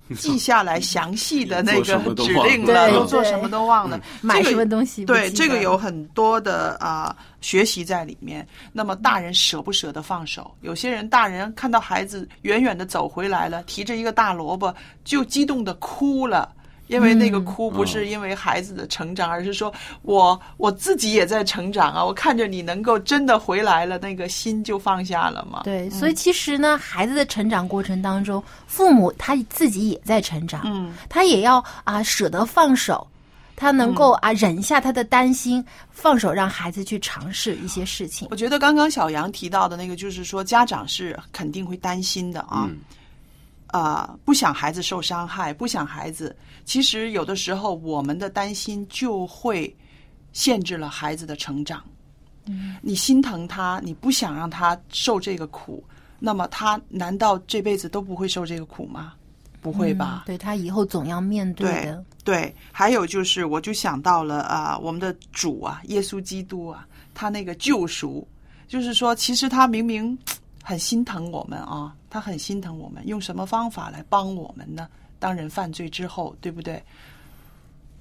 [0.17, 3.99] 记下来详细的那个指令了，都做什么都忘了。
[4.21, 8.45] 买什么东西对，这个有很多的啊、学习在里面。
[8.73, 10.53] 那么大人舍不舍得放手？
[10.61, 14.73] 有些人大人看到孩子远远的走回来了，提着一个大萝卜，
[15.05, 16.53] 就激动的哭了。
[16.91, 22.03] 因为那个嗯哭不是因为孩子的成长，而是说我我自己也在成长啊！
[22.03, 25.61] 我看着你能够真的回来了，那个心就放下了嘛。
[25.63, 33.07] 对，所以其实呢，孩子的成长过程当中，父母他自己也在成长，嗯，他也要啊舍得放手，
[33.55, 38.27] 他能够啊忍下他的担心，放手让孩子去尝试一些事情。
[38.31, 42.67] 我觉得刚刚小杨提到的那个，就是说家长是肯定会担心的啊。
[42.69, 42.77] 嗯
[43.71, 46.35] 啊、不想孩子受伤害，不想孩子。
[46.65, 49.75] 其实有的时候，我们的担心就会
[50.33, 51.83] 限制了孩子的成长。
[52.45, 55.83] 嗯，你心疼他，你不想让他受这个苦，
[56.19, 59.13] 那么他难道这辈子都不会受这个苦吗？
[59.61, 60.23] 不会吧？
[60.25, 62.03] 嗯对他以后总要面对对的。
[62.23, 68.27] 对，还有就是，我就想到了啊、我们的主啊，耶稣基督啊，他那个救赎，
[68.67, 70.17] 就是说，其实他明明
[70.63, 74.87] 很心疼我们啊，他很心疼我们，用什么方法来帮我们呢？
[75.17, 76.83] 当人犯罪之后，对不对？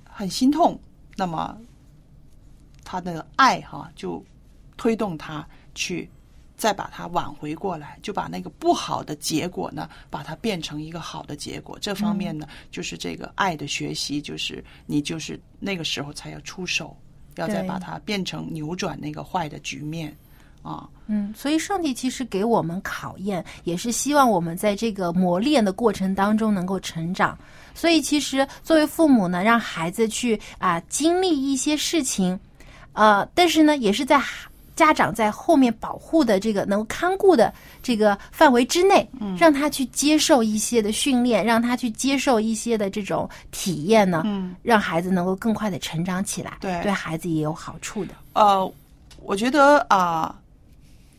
[0.05, 0.79] 很心痛，
[1.16, 1.57] 那么
[2.85, 4.23] 他的爱哈、就
[4.77, 6.11] 推动他去
[6.57, 11.79] 再把它挽回过来，就把那个不好的结果呢，把它变成一个好的结果。
[11.79, 16.96] 这方面呢，就是这个爱的学习，就是你就是那个时候才要出手，
[17.37, 20.14] 要再把它变成扭转那个坏的局面
[20.62, 20.88] 啊。
[21.07, 27.37] 嗯，所以上帝其实给我们考验，也是希望我们在这个磨练的过程当中能够成长。
[27.75, 32.38] 所以其实作为父母呢，让孩子去啊、经历一些事情，
[32.92, 34.20] 呃，但是呢，也是在
[34.77, 48.14] 家长在后面保护的这个能够看顾的这个范围之内，嗯让他去接受一些的训练，让他去接受一些的这种体验呢，嗯让孩子能够更快的成长起来，对对孩子也有好处的。
[48.35, 48.73] 呃，
[49.23, 50.35] 我觉得啊、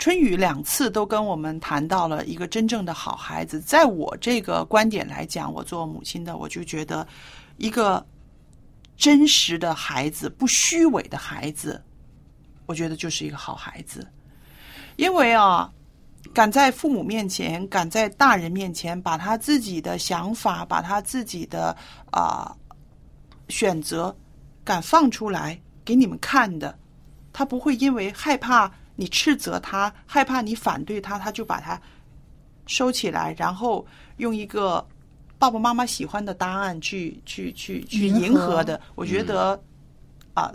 [0.02, 3.62] 春雨两次都跟我们谈到了一个真正的好孩子。
[3.62, 7.08] 在我这个观点来讲，我做母亲的，我就觉得
[7.58, 8.04] 一个
[8.98, 11.80] 真实的孩子，不虚伪的孩子，
[12.66, 14.08] 我觉得就是一个好孩子。
[14.96, 15.72] 因为啊，
[16.34, 21.78] 敢在父母面前，敢在大人面前，把他自己的想法，把他自己的
[22.12, 22.52] 啊、
[23.50, 24.16] 选择，
[24.64, 26.76] 敢放出来给你们看的，
[27.32, 28.72] 他不会因为害怕
[29.02, 31.82] 你斥责他，害怕你反对他，他就把它
[32.68, 33.84] 收起来，然后
[34.18, 34.88] 用一个
[35.40, 38.80] 爸爸妈妈喜欢的答案去去去去迎合的。
[38.94, 39.60] 我觉得
[40.36, 40.54] 啊、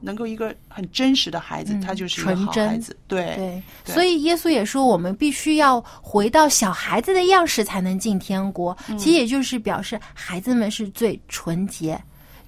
[0.00, 2.96] 能够一个很真实的孩子，嗯他就是一个纯真好孩子。
[3.06, 8.76] 对对，对所以耶稣也说，我们必须要回到小孩子的样式才能进天国。
[8.88, 11.98] 嗯其实也就是表示，孩子们是最纯洁、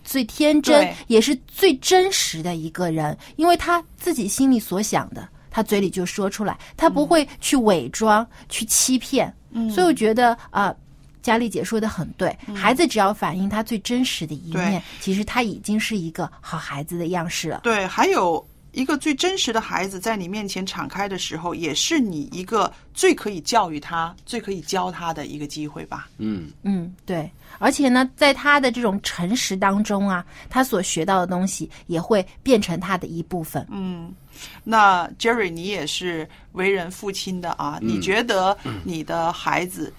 [0.05, 5.27] 最天真，也是最真实的一个人，因为他自己心里所想的，
[5.57, 9.35] 他嘴里就说出来，他不会去伪装、去欺骗。
[9.53, 10.75] 嗯所以我觉得啊。
[11.23, 17.63] 佳丽姐说的很对，孩子只要反映他最真实的一面对，其实他已经是一个好孩子的样式了。
[17.65, 18.47] 对，还有
[18.77, 26.11] 一个最真实的孩子在你面前敞开的时候，也是你一个最可以教育他、最可以教他的一个机会吧。
[26.19, 33.67] 嗯，嗯，对，而且呢，在他的这种诚实当中啊，他所学到的东西也会变成他的一部分。
[33.71, 34.15] 嗯，
[34.63, 38.55] 那 Jerry，你也是为人父亲的啊，你觉得
[38.85, 39.91] 你的孩子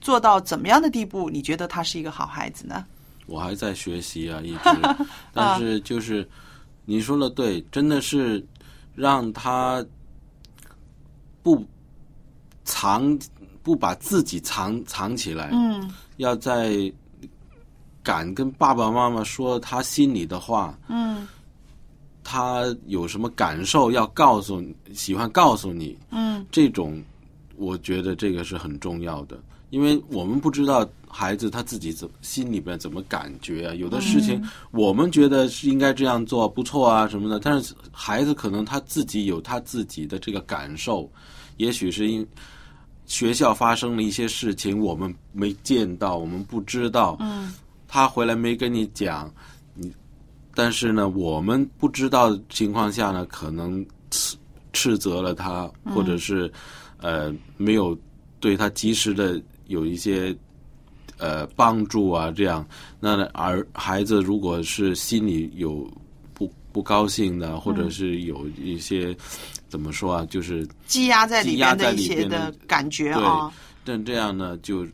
[0.00, 1.30] 做到怎么样的地步？
[1.30, 2.84] 你觉得他是一个好孩子呢？
[3.26, 6.28] 我还在学习啊，一直， 但是就是
[6.90, 8.42] 你说的对，真的是
[8.94, 9.84] 让他
[11.42, 11.62] 不
[12.64, 13.18] 藏，
[13.62, 15.90] 不把自己藏藏起来，嗯。
[16.16, 16.90] 要在
[18.02, 21.28] 敢跟爸爸妈妈说他心里的话，嗯。
[22.24, 26.46] 他有什么感受要告诉你，喜欢告诉你，嗯。
[26.50, 27.04] 这种
[27.56, 41.10] 我觉得这个是很重要的，因为我们不知道孩子他自己怎心里边怎么感觉啊，有的事情我们觉得是应该这样做不错啊什么的，但是孩子可能他自己有他自己的这个感受，
[41.56, 42.26] 也许是因
[43.06, 47.52] 学校发生了一些事情，我们没见到，我们不知道，嗯。
[47.90, 49.32] 他回来没跟你讲，
[49.72, 49.90] 你，
[50.54, 54.36] 但是呢，我们不知道的情况下呢，可能斥
[54.74, 56.52] 斥责了他，或者是
[56.98, 57.98] 呃没有
[58.40, 60.36] 对他及时的有一些
[61.18, 62.66] 呃帮助啊，这样，
[63.00, 65.88] 那而孩子如果是心里有
[66.34, 69.16] 不不高兴的，或者是有一些
[69.68, 73.52] 怎么说啊，就是积压在里积压在边的一些的的感觉啊，
[73.84, 74.86] 但这样呢，就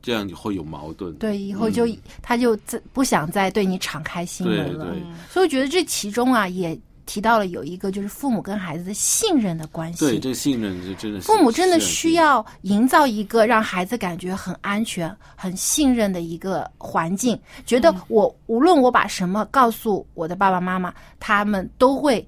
[0.00, 1.12] 这样会有矛盾。
[1.14, 1.86] 对，以后就、
[2.22, 4.86] 他就再不想再对你敞开心对门了。
[4.86, 6.78] 对所以我觉得这其中啊，也
[7.08, 10.00] 提到了有一个就是父母跟孩子的信任的关系。
[10.00, 11.26] 对，这信任是真的是。
[11.26, 22.24] 父母真的需要营造一个让孩子感觉很安全、很信任的一个环境，觉得我无论我把什么告诉我的爸爸妈妈，他们都会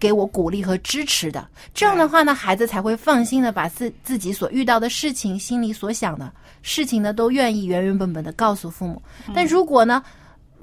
[0.00, 1.46] 给我鼓励和支持的。
[1.72, 6.30] 这样的话呢，孩子才会放心的把自自己所遇到的事情、心里所想的
[6.62, 9.00] 事情呢，都愿意原原本本的告诉父母。
[9.32, 10.02] 但如果呢，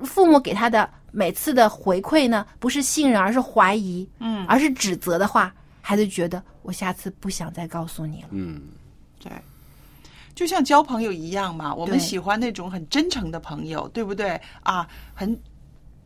[0.04, 8.30] 父母给他的每次的回馈呢，不是信任，而是怀疑，嗯而是指责的话，孩子觉得我下次不想再告诉你了。
[8.32, 8.62] 嗯，
[9.20, 9.32] 对。
[10.34, 14.88] 就像交朋友一样嘛，我们喜欢那种很真诚的朋友，对不对啊？
[15.14, 15.38] 很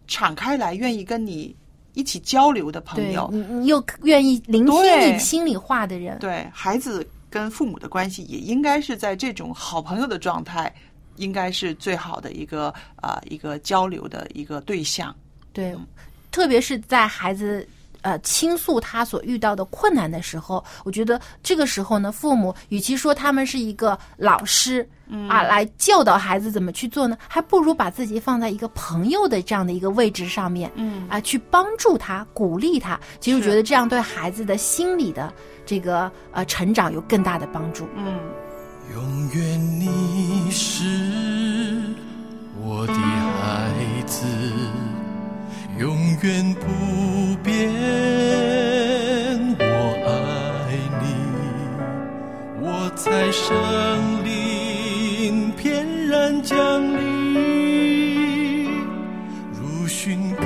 [0.08, 1.56] 敞开来，愿意跟你
[1.94, 3.30] 一起交流的朋友。
[3.32, 10.74] 你，你又愿意聆听你心里话的人，对孩子跟父母的关系也应该是在这种好朋友的状态，
[11.18, 15.16] 应该是最好的一个啊、一个交流的一个对象。
[15.54, 15.76] 对，
[16.32, 17.68] 特别是在孩子
[18.02, 33.00] 呃倾诉他所遇到的困难的时候，我觉得这个时候呢，父母与其说他们是一个老师，嗯啊，来教导孩子怎么去做呢，还不如把自己放在一个朋友的这样的一个位置上面，嗯啊，去帮助他、鼓励他。
[33.22, 35.34] 其实我觉得这样对孩子的心理的
[35.66, 37.88] 这个呃成长有更大的帮助。
[37.96, 38.20] 嗯，
[38.94, 40.84] 永远你是
[42.62, 43.74] 我的孩
[44.06, 44.26] 子，
[45.80, 47.72] 永远不变。
[49.60, 49.64] 我
[50.08, 50.10] 爱
[51.02, 51.06] 你，
[52.62, 56.56] 我在生灵翩然降
[56.96, 57.04] 临，
[59.52, 60.46] 如寻歌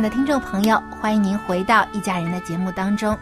[0.00, 3.18] 的听众朋友，欢迎您回到一家人的节目当中。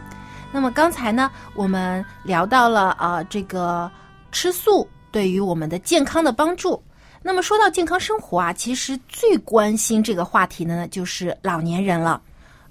[0.53, 3.91] 那么刚才呢，我们聊到了呃这个
[4.31, 6.83] 吃素对于我们的健康的帮助。
[7.23, 12.21] 那么说到健康生活啊，其实最关心这个话题的呢，就是老年人了。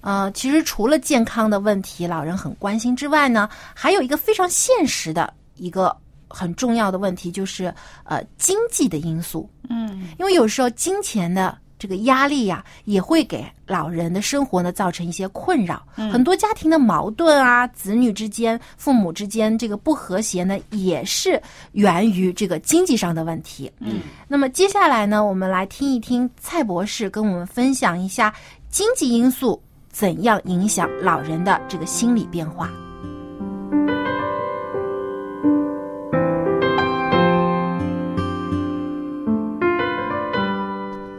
[0.02, 5.96] 呃，其实除了健康的问题，老人很关心之外呢，还有一个非常现实的一个
[6.28, 7.74] 很重要的问题，就是
[8.04, 9.50] 呃经济的因素。
[9.68, 15.86] 嗯，因为有时候金钱的这个压力呀、也会给老人的生活呢造成一些困扰。
[15.98, 21.42] 嗯很多家庭的矛盾啊，子女之间、父母之间这个不和谐呢，也是
[21.74, 23.72] 源于这个经济上的问题。
[23.80, 28.34] 嗯，那么接下来呢，我们来听一听蔡博士跟我们分享一下
[28.70, 32.70] 经济因素怎样影响老人的这个心理变化。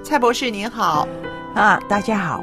[0.06, 1.06] 蔡博士您好。
[1.52, 2.40] 啊，大家好。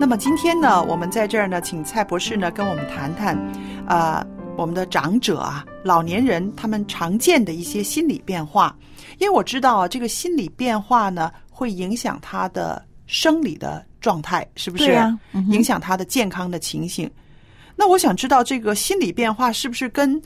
[0.00, 3.38] 那么今天呢，我们在这儿呢，请蔡博士呢跟我们谈谈，
[3.86, 4.26] 呃，
[4.56, 8.76] 我们的长者啊，老年人他们常见的一些心理变化。
[9.18, 14.86] 因为我知道啊，这个心理变化呢，会影响他的生理的状态，是不是？
[14.86, 17.08] 对呀嗯影响他的健康的情形。
[17.76, 20.20] 那我想知道，这个心理变化是不是跟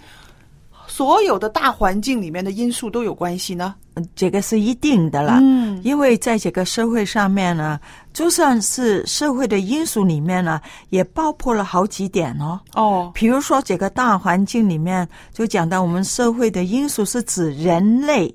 [0.87, 3.75] 所有的大环境里面的因素都有关系呢？
[4.15, 7.79] 这个是一定的了，嗯因为在这个社会上面呢，
[8.13, 12.59] 就算是社会的因素里面呢，也包括了好几点哦。
[12.75, 18.35] 哦，比如说这个大环境里面，就讲到我们社会的因素是指人类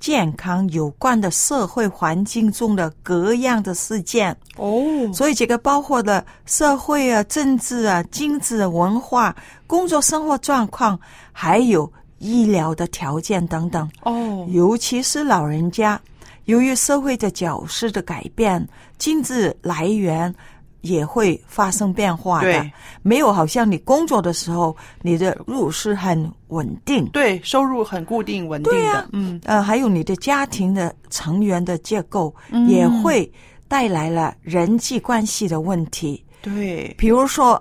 [0.00, 4.36] 健康有关的社会环境中的各样的事件。
[4.56, 4.82] 哦，
[5.12, 9.34] 所以这个包括了社会啊、政治啊、经济啊、文化、
[9.66, 10.98] 工作生活状况，
[11.32, 13.88] 还有医疗的条件等等。
[14.02, 16.00] 哦，尤其是老人家，
[16.44, 18.66] 由于社会的角色的改变，
[18.98, 20.34] 经济来源
[20.80, 22.72] 也会发生变化的对。
[23.02, 27.04] 没有好像你工作的时候，你的入是很稳定。
[27.10, 33.30] 对，收入很固定稳定的，嗯，呃，还有你的家庭的成员的结构，嗯也会
[33.68, 36.24] 带来了人际关系的问题。
[36.40, 37.60] 对，比如说，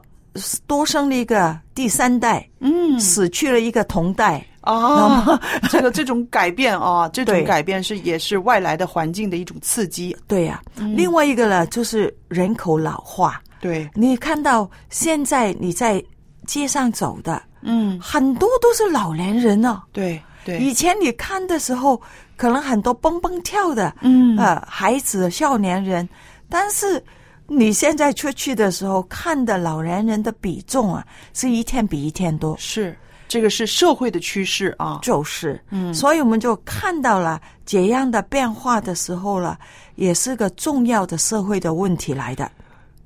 [0.68, 10.96] 多生了一个第三代，嗯，死去了一个同代，啊， 这个这种改变啊， 这种改变是也是外来的环境的一种刺激，对呀、嗯。
[10.96, 13.42] 另外一个呢，就是人口老化。
[13.62, 16.04] 对，你看到现在你在
[16.46, 19.82] 街上走的，嗯，很多都是老年人哦。
[19.92, 22.00] 对对，以前你看的时候，
[22.36, 24.38] 可能很多蹦蹦跳的，嗯。
[24.38, 26.08] 呃，孩子、少年人，
[26.50, 27.04] 但是
[27.48, 32.56] 你现在出去的时候看的老年人的比重啊，是一天比一天多。
[32.58, 39.58] 是这个是社会的趋势啊，就是，嗯所以我们就看到了这样的变化的时候了，
[39.96, 42.50] 也是个重要的社会的问题来的。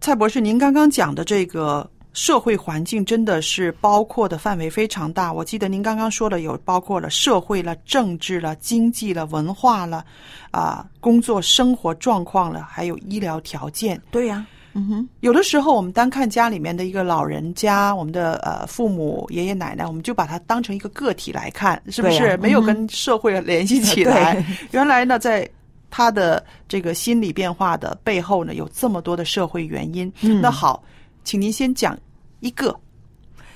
[0.02, 5.32] 蔡博士，您刚刚讲的这个社会环境真的是包括的范围非常大。
[5.32, 10.04] 我记得您刚刚说的有包括了社会了、政治了、经济了、文化了，
[10.52, 14.02] 啊、工作生活状况了，还有医疗条件。
[14.10, 22.36] 对呀、嗯哼，有的时候，我们单看家里面的一个老人家，我们的呃父母、爷爷奶奶，我们就把他当成一个个体来看，是不是？
[22.38, 24.34] 没有跟社会联系起来。
[24.34, 25.48] 对原来呢，在
[25.92, 30.12] 他的这个心理变化的背后呢，有这么多的社会原因。
[30.22, 30.84] 嗯那好，
[31.30, 31.96] 请您先讲
[32.40, 32.76] 一个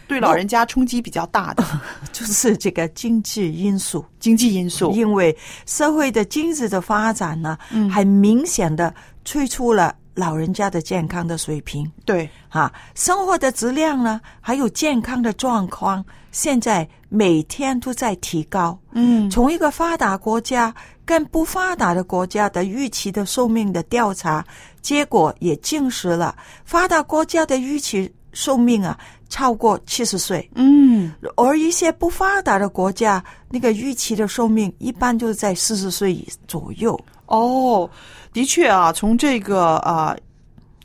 [0.07, 1.65] 对老人家冲击比较大的
[2.13, 4.05] 就是这个经济因素。
[4.19, 4.91] 经济因素。
[4.91, 8.93] 因为社会的经济的发展呢，嗯很明显的
[9.25, 11.89] 催出了老人家的健康的水平。
[12.05, 18.77] 对，啊，生活的质量呢，还有健康的状况，现在每天都在提高。
[18.91, 19.29] 嗯。
[19.29, 20.73] 从一个发达国家
[21.05, 24.45] 跟不发达的国家的预期的寿命的调查
[24.81, 26.35] 结果也证实了，
[26.65, 28.97] 发达国家的预期寿命啊
[29.29, 36.99] 超过七十岁，嗯，而一些不发达的国家，那个预期的寿命一般就是在四十岁以左右。
[37.27, 37.89] 哦，
[38.33, 40.15] 的确啊，从这个啊、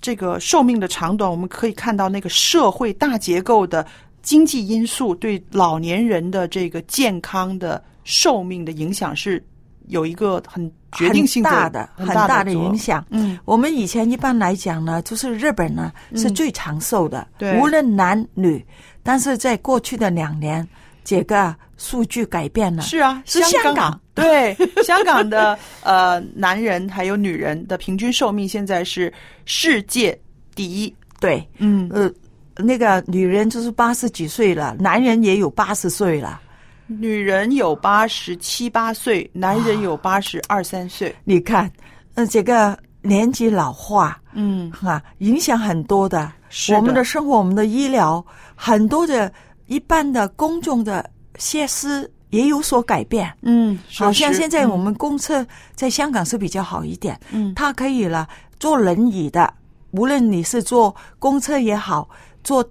[0.01, 3.85] 这个寿命的长短，我们可以看到那个社会大结构的
[4.23, 9.43] 经济因素对老年人的这个健康的寿命的影响是
[9.87, 13.05] 有一个很决定性很大的、很很大的影响。
[13.11, 18.65] 嗯，我们以前一般来讲呢，就是日本呢是最长寿的，对无论男女。
[19.03, 20.67] 但是在过去的两年，
[21.03, 22.83] 这个数据改变了。
[22.83, 29.13] 是啊，是香香港对香港的呃男人还有女人的平均寿命现在是
[29.45, 30.19] 世界
[30.55, 30.95] 第一。
[31.21, 32.11] 对，嗯，呃，
[32.57, 36.41] 那个女人就是八十几岁了，男人也有八十岁了。
[36.87, 41.15] 女人有八十七八岁，男人有八十二三岁。
[41.25, 41.71] 你看，
[42.15, 46.33] 呃，这个年纪老化，嗯，哈，影响很多的。
[46.49, 49.31] 是的我们的生活，我们的医疗，很多的
[49.67, 53.33] 一般的公众的设施也有所改变。
[53.43, 57.55] 嗯，好像现在我们公厕在香港是比较好一点，嗯。
[57.55, 59.53] 它可以了坐轮椅的，
[59.93, 62.09] 无论你是坐公车也好，
[62.45, 62.63] 坐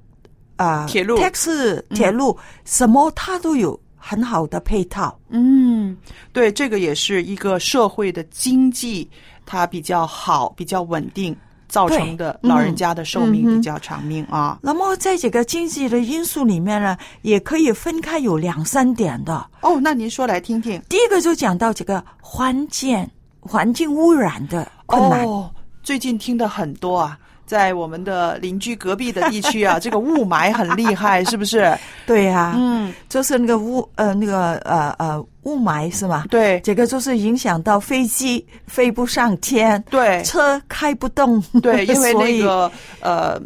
[0.55, 1.17] 啊、呃、铁路。
[1.19, 5.17] taxi 铁路、什么它都有很好的配套。
[5.29, 5.97] 嗯，
[6.31, 9.09] 对，这个也是一个社会的经济，
[9.45, 11.35] 它比较好，比较稳定，
[11.77, 14.57] 造成的老人家的寿命比较长命啊。
[14.63, 19.45] 那么在这个经济的因素里面呢，也可以分开有两三点的。
[19.61, 20.81] 哦，那您说来听听。
[20.89, 23.07] 第一个就讲到这个环境
[23.39, 25.23] 环境污染的困难。
[25.23, 25.51] 哦，
[25.83, 31.75] 最近听的很多啊，在我们的邻居隔壁的地区啊， 这个雾霾很厉害，是不是？
[32.05, 36.25] 对呀、嗯，就是那个雾呃那个呃呃雾霾是吗？
[36.29, 42.69] 对这个就是影响到飞机飞不上天，对车开不动，对， 因为那个
[42.99, 43.41] 呃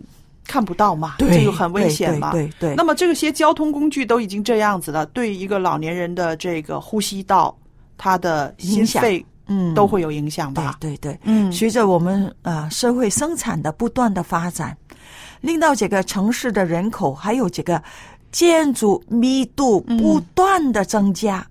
[0.47, 2.31] 看不到嘛，对这就很危险嘛。
[2.31, 7.55] 对对对对那么这些交通工具都已经这样子了，对一个老年人的这个呼吸道，
[7.97, 10.77] 他的心影响肺嗯都会有影响吧？
[10.79, 14.77] 对对对，嗯随着我们呃社会生产的不断的发展，
[15.41, 17.81] 令到这个城市的人口还有这个
[18.31, 21.45] 建筑密度不断的增加、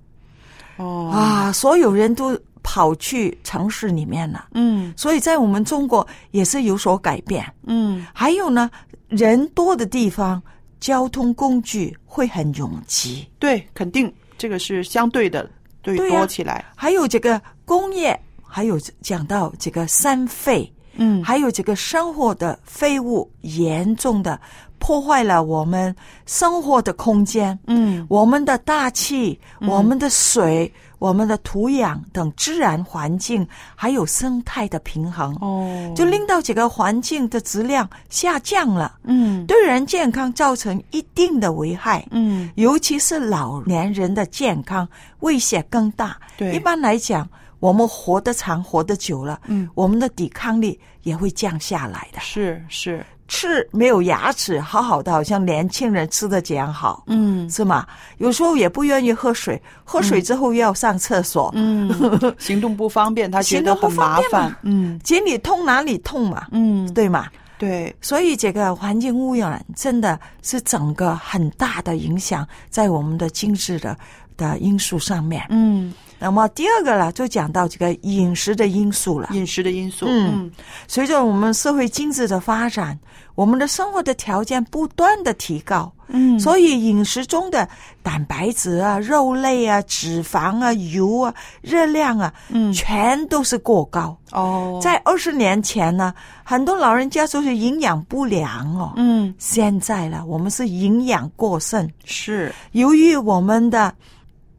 [0.77, 4.49] 哦啊，所有人都跑去城市里面了。
[4.55, 7.45] 嗯所以在我们中国也是有所改变。
[7.67, 8.71] 嗯还有呢，
[9.09, 10.43] 人多的地方，
[10.79, 13.27] 交通工具会很拥挤。
[13.39, 15.51] 对，肯定这个是相对的，
[15.83, 16.65] 对多起来。
[16.75, 17.41] 还有这个
[17.71, 21.23] 工业，还有讲到这个三废，嗯。
[21.23, 24.41] 还有这个生活的废物，严重的
[24.81, 25.95] 破坏了我们
[26.27, 28.05] 生活的空间，嗯。
[28.11, 33.47] 我们的大气、我们的水、我们的土壤等自然环境，
[33.77, 39.47] 还有生态的平衡，哦，就令到这个环境的质量下降了，嗯。
[39.47, 42.05] 对人健康造成一定的危害。
[42.11, 42.51] 嗯。
[42.57, 44.89] 尤其是老年人的健康
[45.21, 46.19] 威胁更大。
[46.37, 46.53] 对。
[46.53, 47.29] 一般来讲，
[47.61, 52.19] 我们活得长、活得久了，嗯，我们的抵抗力也会降下来的。
[52.21, 57.87] 是是吃没有牙齿，好好的，好像年轻人吃的这样好，嗯是吗？
[58.19, 61.89] 有时候也不愿意喝水，喝水之后又要上厕所，嗯，
[62.41, 64.53] 行动不方便，他觉得很麻烦。
[64.63, 67.29] 嗯这里痛哪里痛嘛，嗯，对吗？
[67.57, 73.95] 对，所以这个环境污染真的是整个很大的影响在我们的经济的
[74.39, 75.45] 的因素上面。
[75.51, 79.31] 嗯，那么第二个呢，就讲到这个饮食的因素了。
[79.33, 80.33] 饮食的因素，嗯。
[80.35, 80.51] 嗯。
[80.87, 82.99] 随着我们社会经济的发展，
[83.35, 86.39] 我们的生活的条件不断的提高，嗯。
[86.39, 87.67] 所以饮食中的
[88.03, 92.71] 蛋白质啊、肉类啊、脂肪啊、油啊、热量啊，嗯。
[92.71, 94.15] 全都是过高。
[94.33, 96.13] 哦，在二十年前呢，
[96.45, 98.93] 很多老人家说是营养不良哦。
[98.97, 99.35] 嗯。
[99.39, 102.55] 现在呢，我们是营养过剩，是。
[102.73, 103.95] 由于我们的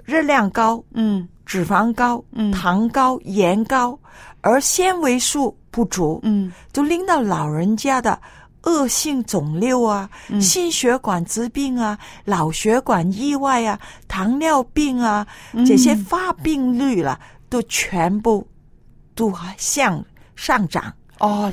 [0.03, 2.51] 热量高、嗯脂肪高、嗯。
[2.51, 3.97] 糖高、盐高，
[4.41, 6.51] 而纤维素不足，嗯。
[6.71, 8.19] 就令到老人家的
[8.63, 10.39] 恶性肿瘤啊、嗯。
[10.39, 15.65] 心血管疾病啊、脑血管意外啊、糖尿病啊嗯。
[15.65, 17.19] 这些发病率了，
[17.49, 18.47] 都全部
[19.15, 20.03] 都向
[20.35, 20.93] 上涨。
[21.19, 21.51] 哦，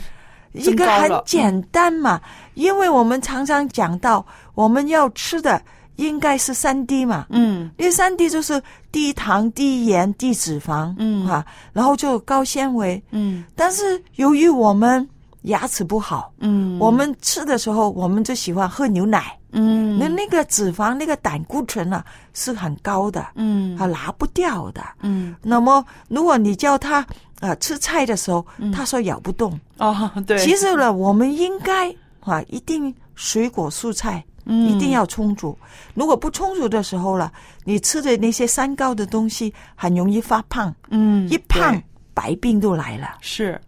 [0.52, 2.20] 一个很简单嘛，
[2.54, 4.24] 因为我们常常讲到
[4.54, 5.60] 我们要吃的
[5.98, 7.70] 应该是三低嘛，嗯。
[7.76, 11.26] 因为三低就是低糖、低盐、低脂肪，嗯。
[11.26, 13.00] 啊，然后就高纤维。
[13.10, 13.44] 嗯。
[13.54, 15.06] 但是由于我们
[15.42, 19.98] 牙齿不好，嗯，我们吃的时候我们就喜欢喝牛奶，嗯。
[19.98, 23.76] 那、那个脂肪、那个胆固醇啊是很高的，嗯。
[23.76, 24.80] 啊拿不掉的。
[25.02, 25.34] 嗯。
[25.42, 27.04] 那么如果你叫他
[27.40, 29.58] 啊、吃菜的时候，他说咬不动。
[29.78, 34.24] 哦对，其实呢，我们应该啊，一定水果蔬菜。
[34.48, 35.56] 嗯一定要充足。
[35.94, 37.32] 如果不充足的时候了，
[37.64, 41.80] 你吃的那些三高的东西很容易发胖，嗯一胖
[42.12, 43.18] 白病都来了。
[43.20, 43.60] 是。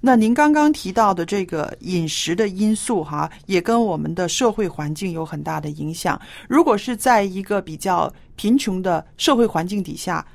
[0.00, 6.20] 那您刚刚提到的这个饮食的因素哈，也跟我们的社会环境有很大的影响。
[6.48, 10.26] 如果是在一个比较贫穷的社会环境底下，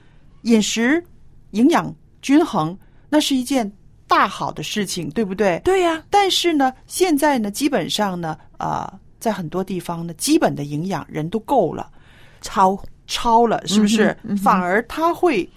[0.43, 1.03] 饮食
[1.51, 2.77] 营养均衡，
[3.09, 3.69] 那是一件
[4.07, 5.59] 大好的事情，对不对？
[5.65, 11.91] 对呀、但是呢，现在呢，基本上呢，呃，在很多地方呢，基本的营养人都够了，
[12.41, 14.07] 超超了，是不是？
[14.23, 15.47] 嗯嗯反而它会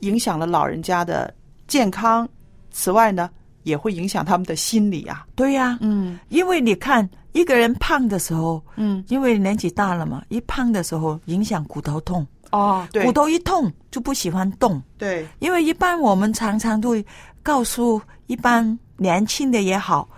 [0.00, 1.32] 影响了老人家的
[1.66, 2.28] 健康。
[2.70, 3.30] 此外呢，
[3.62, 5.26] 也会影响他们的心理啊。
[5.34, 14.82] 对呀、嗯因为你看一个人胖的时候，嗯，因为年纪大了嘛，一胖的时候影响骨头痛，哦，对骨头一痛就不喜欢动。
[14.98, 17.06] 对，因为一般我们常常都会
[17.42, 20.08] 告诉一般年轻的也好，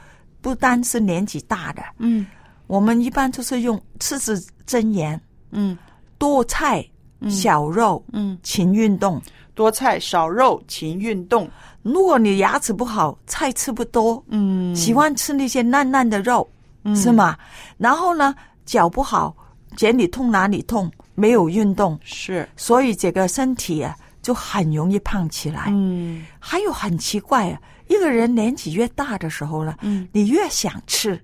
[0.40, 2.26] 不单是年纪大的，嗯
[2.68, 5.76] 我们一般就是用赤子真言，嗯
[6.18, 6.86] 多菜、
[7.28, 9.20] 小肉、嗯，勤运动。
[9.54, 11.50] 多菜少肉，勤运动。
[11.82, 16.48] 如果你牙齿不好，菜吃不多，嗯喜欢吃那些烂烂的肉，
[16.94, 17.36] 是吗？
[17.76, 18.32] 然后呢，
[18.64, 19.34] 脚不好，
[19.76, 25.64] 脚里痛哪里痛，没有运动，是，所以这个身体啊就很容易胖起来。
[25.70, 31.20] 嗯还有很奇怪啊，一个人年纪越大的时候呢，嗯，你越想吃。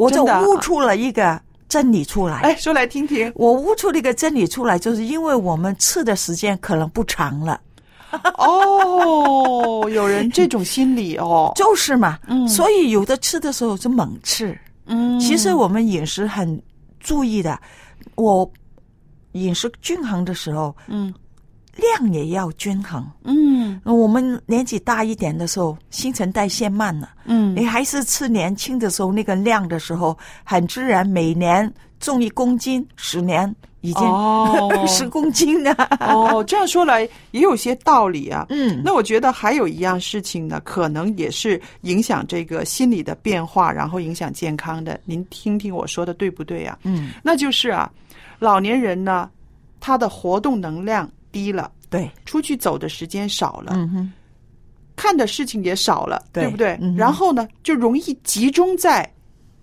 [0.00, 2.40] 我就悟出了一个真理出来。
[2.40, 3.30] 哎，说来听听。
[3.34, 7.60] 我悟出了一个真理出来，就是因为我们吃的时间可能不长了。
[8.38, 14.58] 哦，有人这种心理哦， 就是嘛，嗯所以有的吃的时候就猛吃。
[14.86, 16.60] 嗯，其实我们饮食很
[16.98, 17.56] 注意的，
[18.16, 18.50] 我
[19.32, 21.14] 饮食均衡的时候，嗯
[21.80, 23.04] 量也要均衡。
[23.24, 35.72] 嗯我们年纪大一点的时候，新陈代谢慢了，嗯你还是吃年轻的时候那个量的时候，很自然，每年重一公斤，十年已经哦 十公斤了。
[36.00, 38.46] 哦，这样说来也有些道理啊。
[38.50, 45.00] 嗯，那我觉得还有一样事情呢，可能也是影响这个心理的变化，然后影响健康的。
[45.04, 46.78] 您听听我说的对不对啊？
[46.82, 47.90] 嗯，那就是啊，
[48.38, 49.30] 老年人呢，
[49.78, 54.12] 他的活动能量低了，对，出去走的时间少了，嗯哼，
[54.96, 56.78] 看的事情也少了，对不对？
[56.80, 59.10] 嗯然后呢，就容易集中在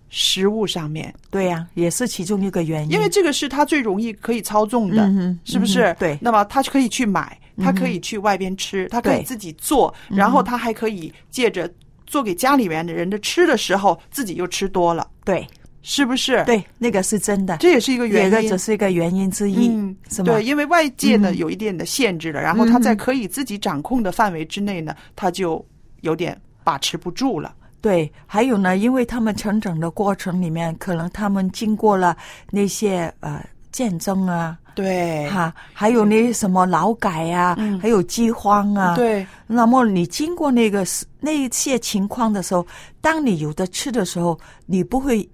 [0.09, 2.91] 食物上面，对呀、也是其中一个原因。
[2.91, 5.83] 因为这个是他最容易可以操纵的，嗯是不是？
[5.83, 6.17] 嗯对。
[6.21, 11.69] 那么他可以去买，他可以去外边吃，他可以自己做，然后他还可以借着
[12.05, 15.45] 做给家里面的人的吃的时候，自己又吃多了，对
[15.89, 18.57] 是不是？，对，那个是真的，这也是一个原因也个只。
[18.57, 20.33] 是一个原因之一，嗯，是吗？
[20.33, 25.65] 对，因为外界呢嗯有一点的限制了，然后他在嗯可以自己掌控的范围之内呢，他就
[26.01, 27.55] 有点把持不住了。
[27.79, 32.17] 对，还有呢，因为他们成长的过程里面，可能他们经过了
[32.51, 38.93] 那些呃战争啊，对，哈，还有那什么劳改啊，嗯还有饥荒啊，。
[38.97, 40.85] 对，那么你经过那个
[41.21, 42.67] 那一些情况的时候，
[42.99, 45.27] 当你有的吃的时候，你不会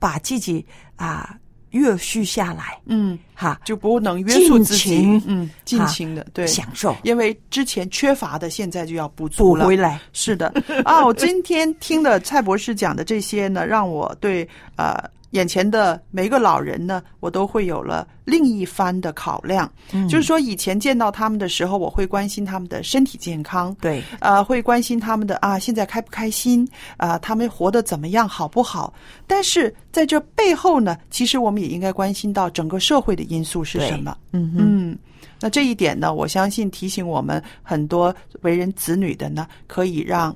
[0.00, 1.36] 把自己啊
[1.70, 6.96] 约束下来，嗯，哈，就不能约束自己，嗯，尽情的，对，享受。
[7.04, 9.64] 因为之前缺乏的，现在就要补补足了。
[9.66, 10.00] 回来。
[10.12, 10.52] 是的，
[10.84, 14.96] 啊，我今天听了蔡博士讲的这些呢，让我对呃
[15.30, 19.70] 眼前的每一个老人呢，我都会有了另一番的考量。
[19.92, 28.92] 嗯就是说，以前见到他们的时候，我会关心他们的身体健康，对，呃，会关心他们的啊，现在开不开心啊、他们活得怎么样，好不好？
[29.26, 34.16] 但是在这背后呢，其实我们也应该关心到整个社会的因素是什么。
[34.32, 34.98] 嗯哼，嗯，
[35.40, 40.34] 那这一点呢，我相信提醒我们很多为人子女的呢，可以让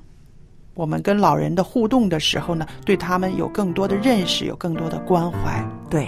[0.75, 5.65] 我们跟老人的互动的时候呢，对他们有更多的认识，有更多的关怀。
[5.89, 6.05] 对。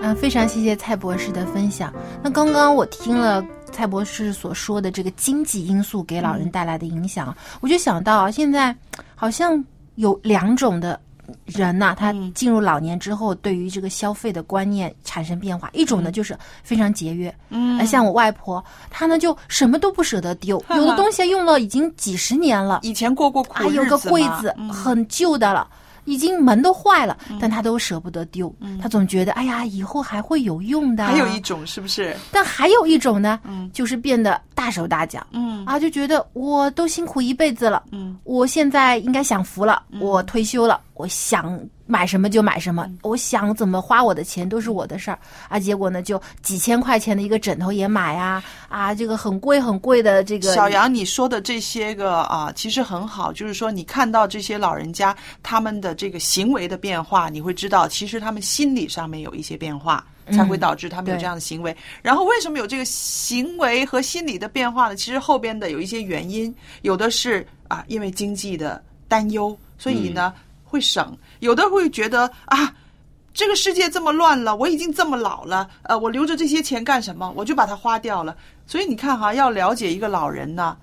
[0.00, 1.92] 啊，非常谢谢蔡博士的分享。
[2.22, 8.72] 那刚刚我听了蔡博士所说的这个经济因素给老人带来的影响，我就想到啊，现在
[9.16, 9.62] 好像
[9.96, 10.98] 有两种的
[11.46, 15.68] 人呐、他进入老年之后，对于这个消费的观念产生变化。
[15.72, 25.68] 一种呢就是非常节约，嗯，像我外婆，她呢就什么都不舍得丢，有的东西用了已经几十年了，以前过过苦啊，日子有个柜子嗯很旧的了。
[26.10, 28.52] 已经门都坏了，但他都舍不得丢，
[28.82, 31.06] 他总觉得哎呀，以后还会有用的。
[31.06, 32.16] 还有一种是不是？
[32.32, 33.38] 但还有一种呢，
[33.72, 35.64] 就是变得大手大脚，嗯。
[35.64, 41.60] 啊，就觉得我都辛苦一辈子了，嗯，我现在应该享福了，我退休了，我想
[41.90, 45.18] 买什么就买什么，我想怎么花我的钱都是我的事儿
[45.48, 45.58] 啊。
[45.58, 61.76] 结果呢，就几千块钱的一个枕头也买啊，啊，这个很贵很贵的这个小杨，你说的这些个啊，其实很好，就是说你看到这些老人家他们的这个行为的变化，你会知道，其实他们心理上面有一些变化，才会导致他们有这样的行为。
[62.02, 64.94] 然后为什么有这个行为和心理的变化呢？
[64.94, 70.32] 其实后边的有一些原因，有的是啊，因为经济的担忧，所以呢、
[70.64, 71.06] 会省；
[71.40, 72.74] 有的会觉得啊。
[73.32, 77.32] 这个世界这么乱了，我已经这么老了，呃，我留着这些钱干什么？
[77.36, 78.36] 我就把它花掉了。
[78.66, 80.76] 所以你看哈，要了解一个老人呢，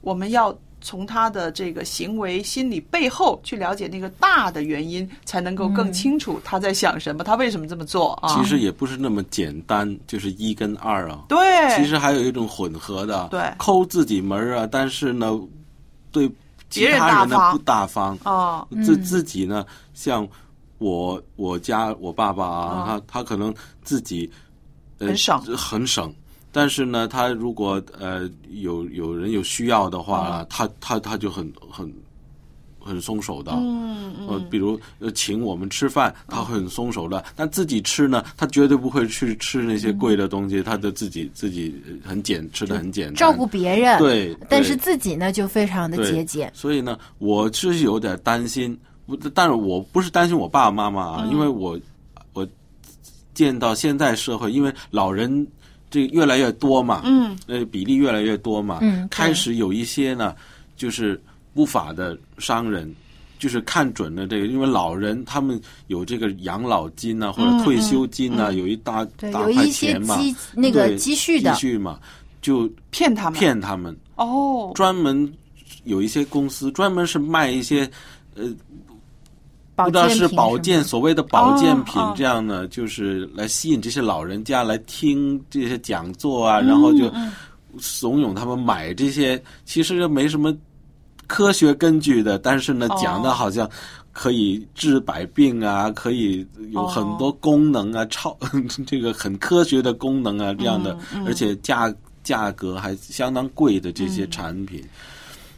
[0.00, 8.32] 我们要从他的这个行为、心理背后去了解那个大的原因，才能够更清楚他在想什么，他为什么这么做啊？
[8.32, 11.24] 其实也不是那么简单，就是一跟二啊。
[11.28, 11.36] 对，
[11.76, 15.36] 其实还有一种混合的，对抠自己门儿啊，但是呢，
[16.12, 16.34] 对其
[16.70, 19.64] 别人他人呢大方不大方，哦，自自己呢
[19.94, 20.26] 像
[20.78, 24.30] 我我家我爸爸啊，啊他他可能自己、
[24.98, 25.40] 呃、很省。
[25.56, 26.14] 很省，
[26.52, 31.92] 但是呢，他如果呃有有人有需要的话，他他他就很很
[32.88, 33.52] 很松手的。
[33.52, 34.28] 嗯嗯。
[34.28, 37.24] 呃，比如呃请我们吃饭，他会很松手的。
[37.36, 46.50] 但自己吃呢，他绝对不会去吃那些贵的东西，他的自己自己呃很简吃的很简单，照顾别人，对，但是自己呢就非常的节俭。
[46.54, 48.76] 所以呢，我是有点担心，
[49.06, 51.30] 不但是我不是担心我爸爸妈妈啊，嗯。
[51.30, 51.78] 因为我
[52.32, 52.46] 我
[53.34, 55.46] 见到现在社会，因为老人
[55.90, 60.34] 这个越来越多嘛，嗯，呃，比例越来越多嘛，嗯开始有一些呢，
[60.76, 61.20] 就是
[61.58, 62.94] 不法的商人。
[63.40, 68.56] 就是看准了这个，因为老人他们有这个养老金啊，或者嗯退休金啊，嗯。
[68.56, 72.00] 有一大对，大块钱嘛，积那个积蓄的积，蓄嘛，
[72.42, 73.38] 就骗他们。
[73.38, 75.32] 骗他们，哦，专门
[75.84, 77.88] 有一些公司专门是卖一些
[78.34, 78.42] 呃，
[79.76, 87.30] 不知道是保健所谓的保健品这样呢，就是来吸引这些老人家来听这些讲座啊，然后就嗯。
[87.78, 90.52] 怂恿他们买这些，其实又没什么
[91.28, 92.98] 科学根据的，但是呢，哦。
[93.00, 93.70] 讲的好像。
[94.10, 98.36] 可以治百病啊，可以有很多功能啊，超
[98.84, 101.26] 这个很科学的功能啊，这样的，嗯嗯。
[101.28, 104.82] 而且价价格还相当贵的这些产品。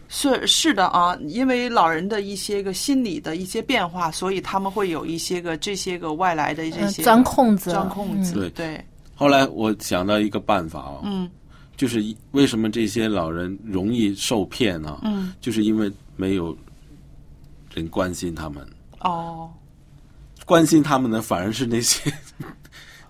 [0.09, 7.71] 是是的啊，因为老人的一些个心理的一些变化，所以他们会有一些个这些个外来的这些嗯钻空子。
[7.71, 11.31] 钻空子，对对，后来我想到一个办法哦，嗯
[11.81, 16.55] 就是为什么这些老人容易受骗呢、嗯，就是因为没有
[17.72, 18.62] 人关心他们，
[18.99, 19.49] 哦，
[20.45, 22.12] 关心他们的反而是那些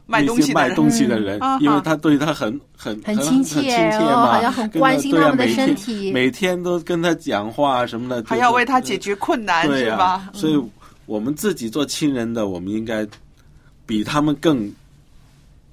[0.06, 6.12] 卖东西卖东西的人，嗯因为他对他很很很亲亲切很亲切哦嘛，好像很关心他们的身体。
[6.12, 10.30] 每天都跟他讲话什么的，还要为他解决困难，是吧？
[10.32, 10.40] 嗯。
[10.40, 10.62] 所以
[11.06, 13.04] 我们自己做亲人的，我们应该
[13.84, 14.72] 比他们更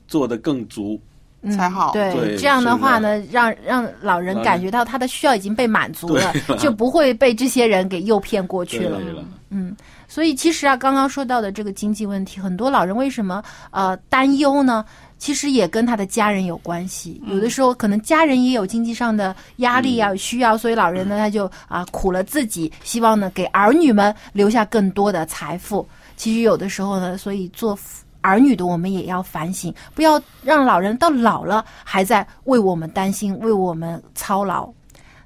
[0.07, 0.99] 做的更足。
[1.47, 8.99] 嗯才好对，对这样的话呢，让让老人感觉到他的需要已经被满足了，了就不会被这些人给诱骗过去了。
[8.99, 9.75] 了，嗯，
[10.07, 13.41] 所以其实啊，刚刚说到的这个经济问题，很多老人为什么
[13.71, 14.85] 呃担忧呢？
[15.19, 17.19] 其实也跟他的家人有关系。
[17.25, 25.87] 有的时候可能家人也有经济上的压力啊、需要，所以老人呢他就啊苦了自己，希望呢给儿女们留下更多的财富。
[26.15, 34.69] 其实有的时候呢，所以做父儿女的我们也要反省，不要让老人到老了还在为我们担心、为我们操劳。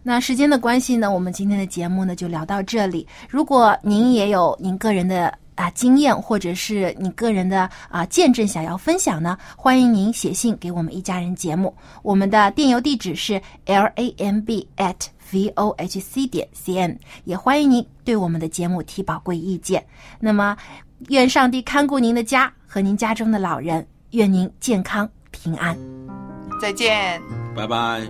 [0.03, 3.07] 那时间的关系呢，我们今天的节目呢就聊到这里。
[3.29, 11.73] 如果您也有您个人的啊经验，或者是你个人的啊见证想要分享呢，欢迎您写信给我们一家人节目。
[12.01, 14.95] 我们的电邮地址是 l a m b at
[15.31, 19.85] v o h c 点 c n，也欢迎您对我们的节目提宝贵意见。
[20.19, 20.57] 那么，
[21.09, 25.77] 愿上帝看顾您的家和您家中的老人愿您健康平安。
[26.61, 27.21] 再见。
[27.53, 28.01] 拜拜。